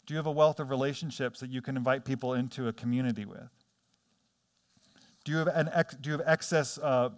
Do 0.08 0.16
you 0.16 0.18
have 0.18 0.26
a 0.26 0.32
wealth 0.32 0.60
of 0.60 0.72
relationships 0.72 1.40
that 1.42 1.52
you 1.52 1.62
can 1.62 1.78
invite 1.78 2.04
people 2.04 2.34
into 2.34 2.68
a 2.68 2.74
community 2.74 3.26
with? 3.26 3.52
Do 5.26 5.32
you 5.32 5.40
have, 5.40 5.48
an 5.48 5.70
ex, 5.74 5.96
do 5.96 6.12
you 6.12 6.18
have 6.18 6.28
excess 6.28 6.78
uh, 6.78 7.10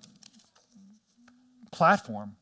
platform? 1.71 2.35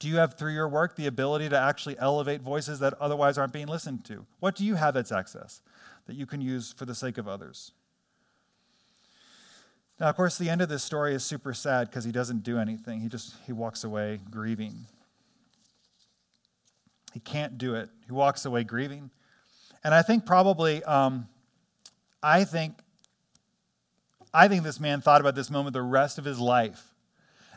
Do 0.00 0.08
you 0.08 0.16
have, 0.16 0.34
through 0.34 0.52
your 0.52 0.68
work, 0.68 0.96
the 0.96 1.06
ability 1.06 1.48
to 1.48 1.58
actually 1.58 1.96
elevate 1.98 2.42
voices 2.42 2.80
that 2.80 2.94
otherwise 3.00 3.38
aren't 3.38 3.52
being 3.52 3.68
listened 3.68 4.04
to? 4.06 4.26
What 4.40 4.56
do 4.56 4.64
you 4.64 4.74
have 4.74 4.92
that's 4.92 5.12
excess 5.12 5.62
that 6.06 6.16
you 6.16 6.26
can 6.26 6.40
use 6.40 6.72
for 6.72 6.84
the 6.84 6.94
sake 6.94 7.16
of 7.16 7.28
others? 7.28 7.72
Now, 10.00 10.08
of 10.08 10.16
course, 10.16 10.36
the 10.36 10.50
end 10.50 10.60
of 10.60 10.68
this 10.68 10.82
story 10.82 11.14
is 11.14 11.24
super 11.24 11.54
sad 11.54 11.88
because 11.88 12.04
he 12.04 12.10
doesn't 12.10 12.42
do 12.42 12.58
anything. 12.58 13.00
He 13.00 13.08
just 13.08 13.36
he 13.46 13.52
walks 13.52 13.84
away 13.84 14.18
grieving. 14.28 14.74
He 17.12 17.20
can't 17.20 17.56
do 17.56 17.76
it. 17.76 17.88
He 18.04 18.12
walks 18.12 18.44
away 18.44 18.64
grieving. 18.64 19.10
And 19.84 19.94
I 19.94 20.02
think 20.02 20.26
probably, 20.26 20.82
um, 20.82 21.28
I 22.20 22.42
think 22.42 22.74
I 24.34 24.48
think 24.48 24.64
this 24.64 24.80
man 24.80 25.00
thought 25.00 25.20
about 25.20 25.36
this 25.36 25.50
moment 25.50 25.72
the 25.72 25.82
rest 25.82 26.18
of 26.18 26.24
his 26.24 26.40
life. 26.40 26.92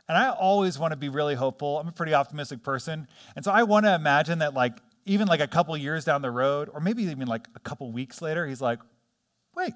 And 0.07 0.17
I 0.17 0.29
always 0.29 0.79
want 0.79 0.91
to 0.91 0.97
be 0.97 1.09
really 1.09 1.35
hopeful. 1.35 1.79
I'm 1.79 1.87
a 1.87 1.91
pretty 1.91 2.13
optimistic 2.13 2.63
person. 2.63 3.07
And 3.35 3.43
so 3.43 3.51
I 3.51 3.63
want 3.63 3.85
to 3.85 3.93
imagine 3.93 4.39
that, 4.39 4.53
like, 4.53 4.77
even 5.05 5.27
like 5.27 5.41
a 5.41 5.47
couple 5.47 5.75
years 5.75 6.05
down 6.05 6.21
the 6.21 6.31
road, 6.31 6.69
or 6.71 6.79
maybe 6.79 7.03
even 7.03 7.27
like 7.27 7.47
a 7.55 7.59
couple 7.59 7.91
weeks 7.91 8.21
later, 8.21 8.45
he's 8.45 8.61
like, 8.61 8.79
wait, 9.55 9.73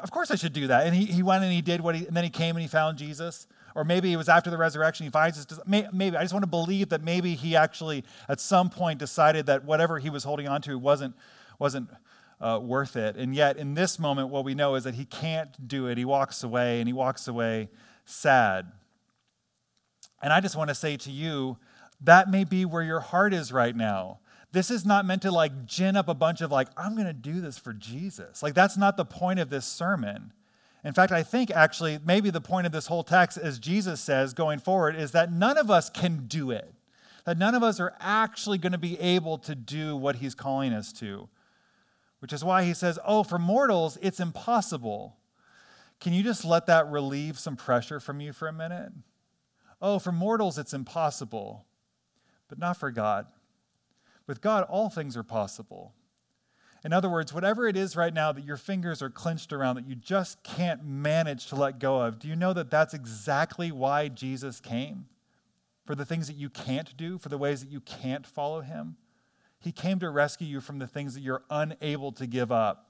of 0.00 0.10
course 0.10 0.30
I 0.30 0.34
should 0.34 0.52
do 0.52 0.66
that. 0.66 0.86
And 0.86 0.94
he, 0.94 1.04
he 1.04 1.22
went 1.22 1.44
and 1.44 1.52
he 1.52 1.62
did 1.62 1.80
what 1.80 1.94
he, 1.94 2.06
and 2.06 2.16
then 2.16 2.24
he 2.24 2.30
came 2.30 2.56
and 2.56 2.62
he 2.62 2.68
found 2.68 2.98
Jesus. 2.98 3.46
Or 3.74 3.84
maybe 3.84 4.12
it 4.12 4.16
was 4.16 4.28
after 4.28 4.50
the 4.50 4.58
resurrection, 4.58 5.04
he 5.04 5.10
finds 5.10 5.38
us. 5.38 5.60
Maybe, 5.66 6.16
I 6.16 6.22
just 6.22 6.32
want 6.32 6.42
to 6.42 6.50
believe 6.50 6.88
that 6.88 7.02
maybe 7.02 7.34
he 7.34 7.54
actually 7.54 8.04
at 8.28 8.40
some 8.40 8.70
point 8.70 8.98
decided 8.98 9.46
that 9.46 9.64
whatever 9.64 9.98
he 9.98 10.10
was 10.10 10.24
holding 10.24 10.48
on 10.48 10.62
to 10.62 10.78
wasn't, 10.78 11.14
wasn't 11.58 11.88
uh, 12.40 12.60
worth 12.62 12.96
it. 12.96 13.16
And 13.16 13.34
yet, 13.34 13.56
in 13.56 13.74
this 13.74 13.98
moment, 13.98 14.28
what 14.28 14.44
we 14.44 14.54
know 14.54 14.74
is 14.74 14.84
that 14.84 14.94
he 14.94 15.04
can't 15.04 15.68
do 15.68 15.86
it. 15.86 15.98
He 15.98 16.04
walks 16.04 16.44
away, 16.44 16.80
and 16.80 16.88
he 16.88 16.92
walks 16.92 17.28
away 17.28 17.68
sad. 18.04 18.70
And 20.22 20.32
I 20.32 20.40
just 20.40 20.56
want 20.56 20.68
to 20.68 20.74
say 20.74 20.96
to 20.98 21.10
you, 21.10 21.58
that 22.02 22.30
may 22.30 22.44
be 22.44 22.64
where 22.64 22.82
your 22.82 23.00
heart 23.00 23.34
is 23.34 23.52
right 23.52 23.74
now. 23.74 24.20
This 24.52 24.70
is 24.70 24.86
not 24.86 25.04
meant 25.04 25.22
to 25.22 25.30
like 25.30 25.66
gin 25.66 25.96
up 25.96 26.08
a 26.08 26.14
bunch 26.14 26.40
of 26.40 26.50
like, 26.50 26.68
I'm 26.76 26.94
going 26.94 27.06
to 27.06 27.12
do 27.12 27.40
this 27.40 27.58
for 27.58 27.72
Jesus. 27.72 28.42
Like, 28.42 28.54
that's 28.54 28.76
not 28.76 28.96
the 28.96 29.04
point 29.04 29.40
of 29.40 29.50
this 29.50 29.66
sermon. 29.66 30.32
In 30.84 30.94
fact, 30.94 31.12
I 31.12 31.22
think 31.22 31.50
actually, 31.50 31.98
maybe 32.04 32.30
the 32.30 32.40
point 32.40 32.66
of 32.66 32.72
this 32.72 32.86
whole 32.86 33.02
text, 33.02 33.36
as 33.36 33.58
Jesus 33.58 34.00
says 34.00 34.32
going 34.32 34.58
forward, 34.58 34.96
is 34.96 35.10
that 35.10 35.32
none 35.32 35.58
of 35.58 35.70
us 35.70 35.90
can 35.90 36.26
do 36.26 36.50
it. 36.50 36.72
That 37.24 37.36
none 37.36 37.54
of 37.54 37.62
us 37.62 37.78
are 37.78 37.94
actually 38.00 38.58
going 38.58 38.72
to 38.72 38.78
be 38.78 38.98
able 38.98 39.38
to 39.38 39.54
do 39.54 39.96
what 39.96 40.16
he's 40.16 40.34
calling 40.34 40.72
us 40.72 40.92
to 40.94 41.28
which 42.20 42.32
is 42.32 42.44
why 42.44 42.64
he 42.64 42.74
says, 42.74 42.98
Oh, 43.04 43.22
for 43.22 43.38
mortals, 43.38 43.98
it's 44.02 44.20
impossible. 44.20 45.16
Can 46.00 46.12
you 46.12 46.22
just 46.22 46.44
let 46.44 46.66
that 46.66 46.88
relieve 46.88 47.38
some 47.38 47.56
pressure 47.56 48.00
from 48.00 48.20
you 48.20 48.32
for 48.32 48.48
a 48.48 48.52
minute? 48.52 48.92
Oh, 49.80 49.98
for 49.98 50.12
mortals, 50.12 50.58
it's 50.58 50.74
impossible, 50.74 51.66
but 52.48 52.58
not 52.58 52.76
for 52.76 52.90
God. 52.90 53.26
With 54.26 54.40
God, 54.40 54.64
all 54.64 54.90
things 54.90 55.16
are 55.16 55.22
possible. 55.22 55.94
In 56.84 56.92
other 56.92 57.08
words, 57.08 57.32
whatever 57.32 57.66
it 57.66 57.76
is 57.76 57.96
right 57.96 58.14
now 58.14 58.30
that 58.30 58.44
your 58.44 58.56
fingers 58.56 59.02
are 59.02 59.10
clenched 59.10 59.52
around 59.52 59.76
that 59.76 59.86
you 59.86 59.96
just 59.96 60.42
can't 60.44 60.84
manage 60.84 61.46
to 61.46 61.56
let 61.56 61.80
go 61.80 62.00
of, 62.00 62.18
do 62.18 62.28
you 62.28 62.36
know 62.36 62.52
that 62.52 62.70
that's 62.70 62.94
exactly 62.94 63.72
why 63.72 64.08
Jesus 64.08 64.60
came? 64.60 65.06
For 65.86 65.94
the 65.94 66.04
things 66.04 66.28
that 66.28 66.36
you 66.36 66.50
can't 66.50 66.96
do, 66.96 67.18
for 67.18 67.30
the 67.30 67.38
ways 67.38 67.60
that 67.64 67.70
you 67.70 67.80
can't 67.80 68.26
follow 68.26 68.60
him? 68.60 68.96
He 69.60 69.72
came 69.72 69.98
to 70.00 70.10
rescue 70.10 70.46
you 70.46 70.60
from 70.60 70.78
the 70.78 70.86
things 70.86 71.14
that 71.14 71.20
you're 71.20 71.42
unable 71.50 72.12
to 72.12 72.26
give 72.26 72.52
up. 72.52 72.86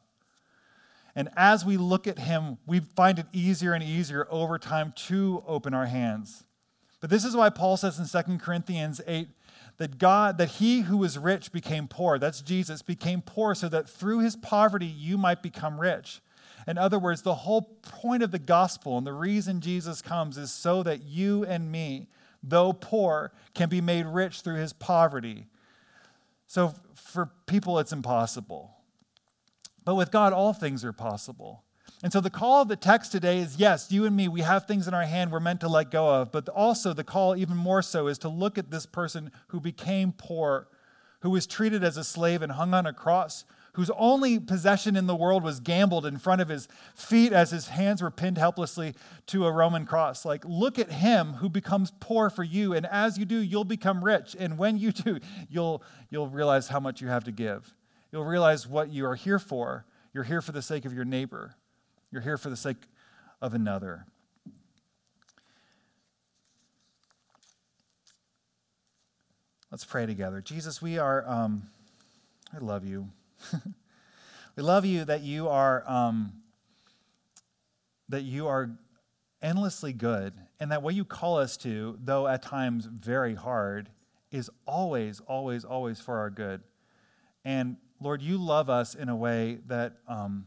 And 1.16 1.31
as 1.37 1.64
we 1.64 1.76
look 1.76 2.07
at 2.07 2.18
him, 2.18 2.59
we 2.66 2.81
find 2.81 3.18
it 3.18 3.26
easier 3.33 3.72
and 3.72 3.83
easier 3.83 4.28
over 4.31 4.59
time 4.59 4.92
to 5.07 5.42
open 5.46 5.74
our 5.74 5.87
hands. 5.87 6.44
But 7.00 7.11
this 7.11 7.24
is 7.24 7.35
why 7.35 7.50
Paul 7.50 7.76
says 7.76 7.98
in 7.98 8.07
2 8.07 8.38
Corinthians 8.38 9.00
8 9.07 9.28
that 9.78 9.98
God, 9.98 10.38
that 10.38 10.48
he 10.48 10.83
who 10.83 10.96
was 10.98 11.18
rich 11.18 11.52
became 11.52 11.88
poor. 11.88 12.18
That's 12.18 12.40
Jesus, 12.40 12.83
became 12.83 13.22
poor 13.22 13.54
so 13.54 13.68
that 13.68 13.88
through 13.88 14.20
his 14.20 14.37
poverty 14.37 14.87
you 14.87 15.16
might 15.16 15.42
become 15.42 15.81
rich. 15.81 16.20
In 16.66 16.76
other 16.76 16.98
words, 16.98 17.22
the 17.22 17.35
whole 17.35 17.62
point 17.62 18.22
of 18.22 18.31
the 18.31 18.38
gospel 18.38 18.98
and 18.98 19.07
the 19.07 19.12
reason 19.12 19.61
Jesus 19.61 20.02
comes 20.02 20.37
is 20.37 20.52
so 20.52 20.83
that 20.83 21.02
you 21.02 21.44
and 21.44 21.72
me, 21.72 22.09
though 22.42 22.72
poor, 22.72 23.33
can 23.54 23.68
be 23.68 23.81
made 23.81 24.07
rich 24.07 24.42
through 24.42 24.57
his 24.57 24.72
poverty. 24.72 25.46
So 26.49 26.75
for 26.95 27.31
people, 27.47 27.79
it's 27.79 27.93
impossible. 27.93 28.75
But 29.85 29.95
with 29.95 30.11
God, 30.11 30.33
all 30.33 30.53
things 30.53 30.85
are 30.85 30.93
possible. 30.93 31.63
And 32.03 32.13
so 32.13 32.21
the 32.21 32.31
call 32.31 32.63
of 32.63 32.69
the 32.69 32.77
text 32.77 33.13
today 33.13 33.39
is 33.39 33.59
yes, 33.59 33.93
you 33.93 34.07
and 34.07 34.17
me, 34.17 34.29
we 34.29 34.41
have 34.41 34.67
things 34.67 34.89
in 34.89 34.95
our 34.95 35.05
hand 35.05 35.31
we're 35.31 35.41
meant 35.41 35.61
to 35.61 35.69
let 35.69 35.91
go 35.91 36.09
of. 36.09 36.33
But 36.33 36.49
also, 36.49 36.93
the 36.93 37.05
call, 37.05 37.37
even 37.37 37.57
more 37.57 37.83
so, 37.83 38.07
is 38.07 38.19
to 38.19 38.29
look 38.29 38.57
at 38.57 38.71
this 38.71 38.87
person 38.87 39.31
who 39.49 39.61
became 39.61 40.13
poor, 40.13 40.69
who 41.21 41.31
was 41.31 41.47
treated 41.47 41.85
as 41.85 41.97
a 41.97 42.05
slave 42.05 42.43
and 42.43 42.53
hung 42.53 42.73
on 42.73 42.87
a 42.87 42.93
cross, 42.93 43.45
whose 43.79 43.93
only 43.97 44.41
possession 44.41 44.97
in 44.97 45.07
the 45.07 45.14
world 45.14 45.45
was 45.45 45.61
gambled 45.61 46.05
in 46.05 46.19
front 46.19 46.41
of 46.41 46.49
his 46.49 46.67
feet 46.97 47.33
as 47.33 47.53
his 47.53 47.69
hands 47.69 48.03
were 48.03 48.11
pinned 48.11 48.37
helplessly 48.37 48.93
to 49.25 49.47
a 49.47 49.53
Roman 49.53 49.87
cross. 49.87 50.25
Like, 50.25 50.45
look 50.45 50.81
at 50.81 50.91
him 50.91 51.35
who 51.35 51.49
becomes 51.49 51.93
poor 52.01 52.29
for 52.29 52.43
you. 52.43 52.75
And 52.75 52.85
as 52.87 53.19
you 53.19 53.25
do, 53.25 53.37
you'll 53.37 53.62
become 53.62 54.03
rich. 54.03 54.35
And 54.37 54.59
when 54.59 54.79
you 54.79 54.91
do, 54.91 55.21
you'll, 55.49 55.85
you'll 56.11 56.27
realize 56.27 56.67
how 56.67 56.81
much 56.81 57.01
you 57.01 57.07
have 57.07 57.23
to 57.23 57.31
give. 57.31 57.73
You'll 58.11 58.25
realize 58.25 58.67
what 58.67 58.88
you 58.88 59.07
are 59.07 59.14
here 59.14 59.38
for. 59.38 59.87
You're 60.12 60.25
here 60.25 60.43
for 60.43 60.51
the 60.51 60.61
sake 60.61 60.85
of 60.85 60.93
your 60.93 61.05
neighbor, 61.05 61.55
you're 62.11 62.23
here 62.23 62.37
for 62.37 62.51
the 62.51 62.57
sake 62.57 62.79
of 63.41 63.55
another. 63.55 64.07
Let's 69.71 69.85
pray 69.85 70.05
together. 70.05 70.41
Jesus, 70.41 70.83
we 70.83 70.99
are, 70.99 71.25
um, 71.29 71.69
I 72.53 72.59
love 72.59 72.85
you. 72.85 73.11
we 74.57 74.62
love 74.62 74.85
you 74.85 75.05
that 75.05 75.22
you 75.22 75.48
are, 75.48 75.85
um, 75.87 76.33
that 78.09 78.22
you 78.22 78.46
are 78.48 78.70
endlessly 79.42 79.92
good, 79.92 80.35
and 80.61 80.72
that 80.72 80.83
what 80.83 80.94
you 80.94 81.05
call 81.05 81.38
us 81.38 81.57
to, 81.59 81.98
though 82.03 82.27
at 82.27 82.42
times 82.42 82.87
very 82.87 83.35
hard, 83.35 83.90
is 84.31 84.51
always, 84.66 85.20
always, 85.20 85.64
always 85.64 86.01
for 86.01 86.18
our 86.18 86.31
good. 86.31 86.62
And 87.44 87.77
Lord, 88.01 88.22
you 88.22 88.37
love 88.38 88.68
us 88.68 88.94
in 88.94 89.09
a 89.09 89.16
way 89.16 89.59
that, 89.66 89.94
um, 90.07 90.46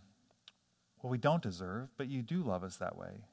well, 1.01 1.09
we 1.09 1.17
don't 1.17 1.41
deserve, 1.41 1.89
but 1.97 2.07
you 2.07 2.21
do 2.21 2.43
love 2.43 2.63
us 2.63 2.77
that 2.77 2.97
way. 2.97 3.25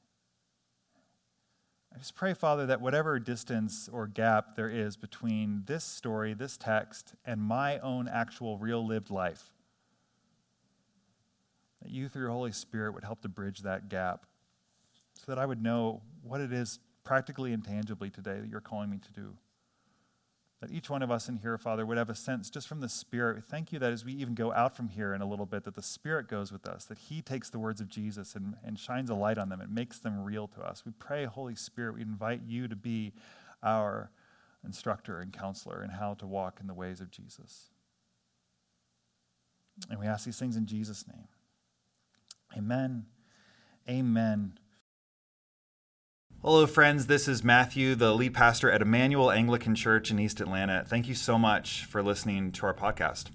I 1.99 2.01
just 2.01 2.15
pray, 2.15 2.33
Father, 2.33 2.65
that 2.67 2.79
whatever 2.79 3.19
distance 3.19 3.89
or 3.91 4.07
gap 4.07 4.55
there 4.55 4.69
is 4.69 4.95
between 4.95 5.63
this 5.65 5.83
story, 5.83 6.33
this 6.33 6.55
text, 6.55 7.13
and 7.25 7.41
my 7.41 7.77
own 7.79 8.07
actual 8.07 8.57
real 8.57 8.87
lived 8.87 9.11
life, 9.11 9.51
that 11.81 11.91
you, 11.91 12.07
through 12.07 12.21
your 12.21 12.31
Holy 12.31 12.53
Spirit, 12.53 12.93
would 12.93 13.03
help 13.03 13.21
to 13.23 13.27
bridge 13.27 13.63
that 13.63 13.89
gap 13.89 14.25
so 15.13 15.25
that 15.27 15.37
I 15.37 15.45
would 15.45 15.61
know 15.61 16.01
what 16.23 16.39
it 16.39 16.53
is 16.53 16.79
practically 17.03 17.51
and 17.51 17.65
tangibly 17.65 18.09
today 18.09 18.39
that 18.39 18.47
you're 18.47 18.61
calling 18.61 18.89
me 18.89 18.99
to 18.99 19.11
do. 19.11 19.33
That 20.61 20.71
each 20.71 20.89
one 20.89 21.01
of 21.01 21.09
us 21.09 21.29
in 21.29 21.37
here, 21.37 21.57
Father, 21.57 21.85
would 21.85 21.97
have 21.97 22.09
a 22.09 22.15
sense 22.15 22.49
just 22.49 22.67
from 22.67 22.81
the 22.81 22.89
Spirit. 22.89 23.45
Thank 23.45 23.71
you 23.71 23.79
that 23.79 23.93
as 23.93 24.03
we 24.03 24.11
even 24.13 24.35
go 24.35 24.51
out 24.51 24.75
from 24.75 24.89
here 24.89 25.13
in 25.13 25.21
a 25.21 25.25
little 25.25 25.45
bit, 25.45 25.63
that 25.63 25.75
the 25.75 25.81
Spirit 25.81 26.27
goes 26.27 26.51
with 26.51 26.67
us, 26.67 26.83
that 26.85 26.97
He 26.97 27.21
takes 27.21 27.49
the 27.49 27.59
words 27.59 27.79
of 27.79 27.87
Jesus 27.87 28.35
and, 28.35 28.55
and 28.65 28.77
shines 28.77 29.09
a 29.09 29.15
light 29.15 29.37
on 29.37 29.47
them 29.47 29.61
and 29.61 29.73
makes 29.73 29.99
them 29.99 30.21
real 30.21 30.47
to 30.49 30.61
us. 30.61 30.83
We 30.85 30.91
pray, 30.99 31.23
Holy 31.25 31.55
Spirit, 31.55 31.95
we 31.95 32.01
invite 32.01 32.41
you 32.45 32.67
to 32.67 32.75
be 32.75 33.13
our 33.63 34.11
instructor 34.65 35.21
and 35.21 35.31
counselor 35.31 35.81
in 35.81 35.91
how 35.91 36.15
to 36.15 36.27
walk 36.27 36.59
in 36.59 36.67
the 36.67 36.73
ways 36.73 36.99
of 36.99 37.09
Jesus. 37.09 37.69
And 39.89 39.99
we 39.99 40.07
ask 40.07 40.25
these 40.25 40.37
things 40.37 40.57
in 40.57 40.65
Jesus' 40.65 41.05
name. 41.07 41.27
Amen. 42.57 43.05
Amen. 43.87 44.57
Hello, 46.41 46.65
friends. 46.65 47.07
This 47.07 47.27
is 47.27 47.43
Matthew, 47.43 47.95
the 47.95 48.13
lead 48.13 48.33
pastor 48.33 48.71
at 48.71 48.81
Emmanuel 48.81 49.29
Anglican 49.29 49.75
Church 49.75 50.09
in 50.09 50.17
East 50.17 50.39
Atlanta. 50.39 50.85
Thank 50.87 51.09
you 51.09 51.13
so 51.13 51.37
much 51.37 51.83
for 51.83 52.01
listening 52.01 52.53
to 52.53 52.65
our 52.65 52.73
podcast. 52.73 53.25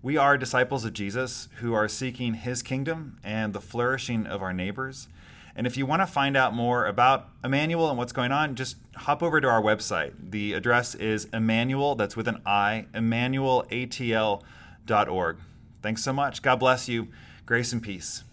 We 0.00 0.16
are 0.16 0.38
disciples 0.38 0.86
of 0.86 0.94
Jesus 0.94 1.50
who 1.56 1.74
are 1.74 1.88
seeking 1.88 2.32
his 2.32 2.62
kingdom 2.62 3.18
and 3.22 3.52
the 3.52 3.60
flourishing 3.60 4.26
of 4.26 4.40
our 4.40 4.54
neighbors. 4.54 5.08
And 5.54 5.66
if 5.66 5.76
you 5.76 5.84
want 5.84 6.00
to 6.00 6.06
find 6.06 6.38
out 6.38 6.54
more 6.54 6.86
about 6.86 7.28
Emmanuel 7.44 7.90
and 7.90 7.98
what's 7.98 8.12
going 8.12 8.32
on, 8.32 8.54
just 8.54 8.78
hop 8.96 9.22
over 9.22 9.42
to 9.42 9.48
our 9.48 9.60
website. 9.60 10.14
The 10.30 10.54
address 10.54 10.94
is 10.94 11.26
Emmanuel, 11.34 11.96
that's 11.96 12.16
with 12.16 12.28
an 12.28 12.40
I, 12.46 12.86
emmanuelatl.org. 12.94 15.36
Thanks 15.82 16.02
so 16.02 16.14
much. 16.14 16.40
God 16.40 16.56
bless 16.56 16.88
you. 16.88 17.08
Grace 17.44 17.74
and 17.74 17.82
peace. 17.82 18.24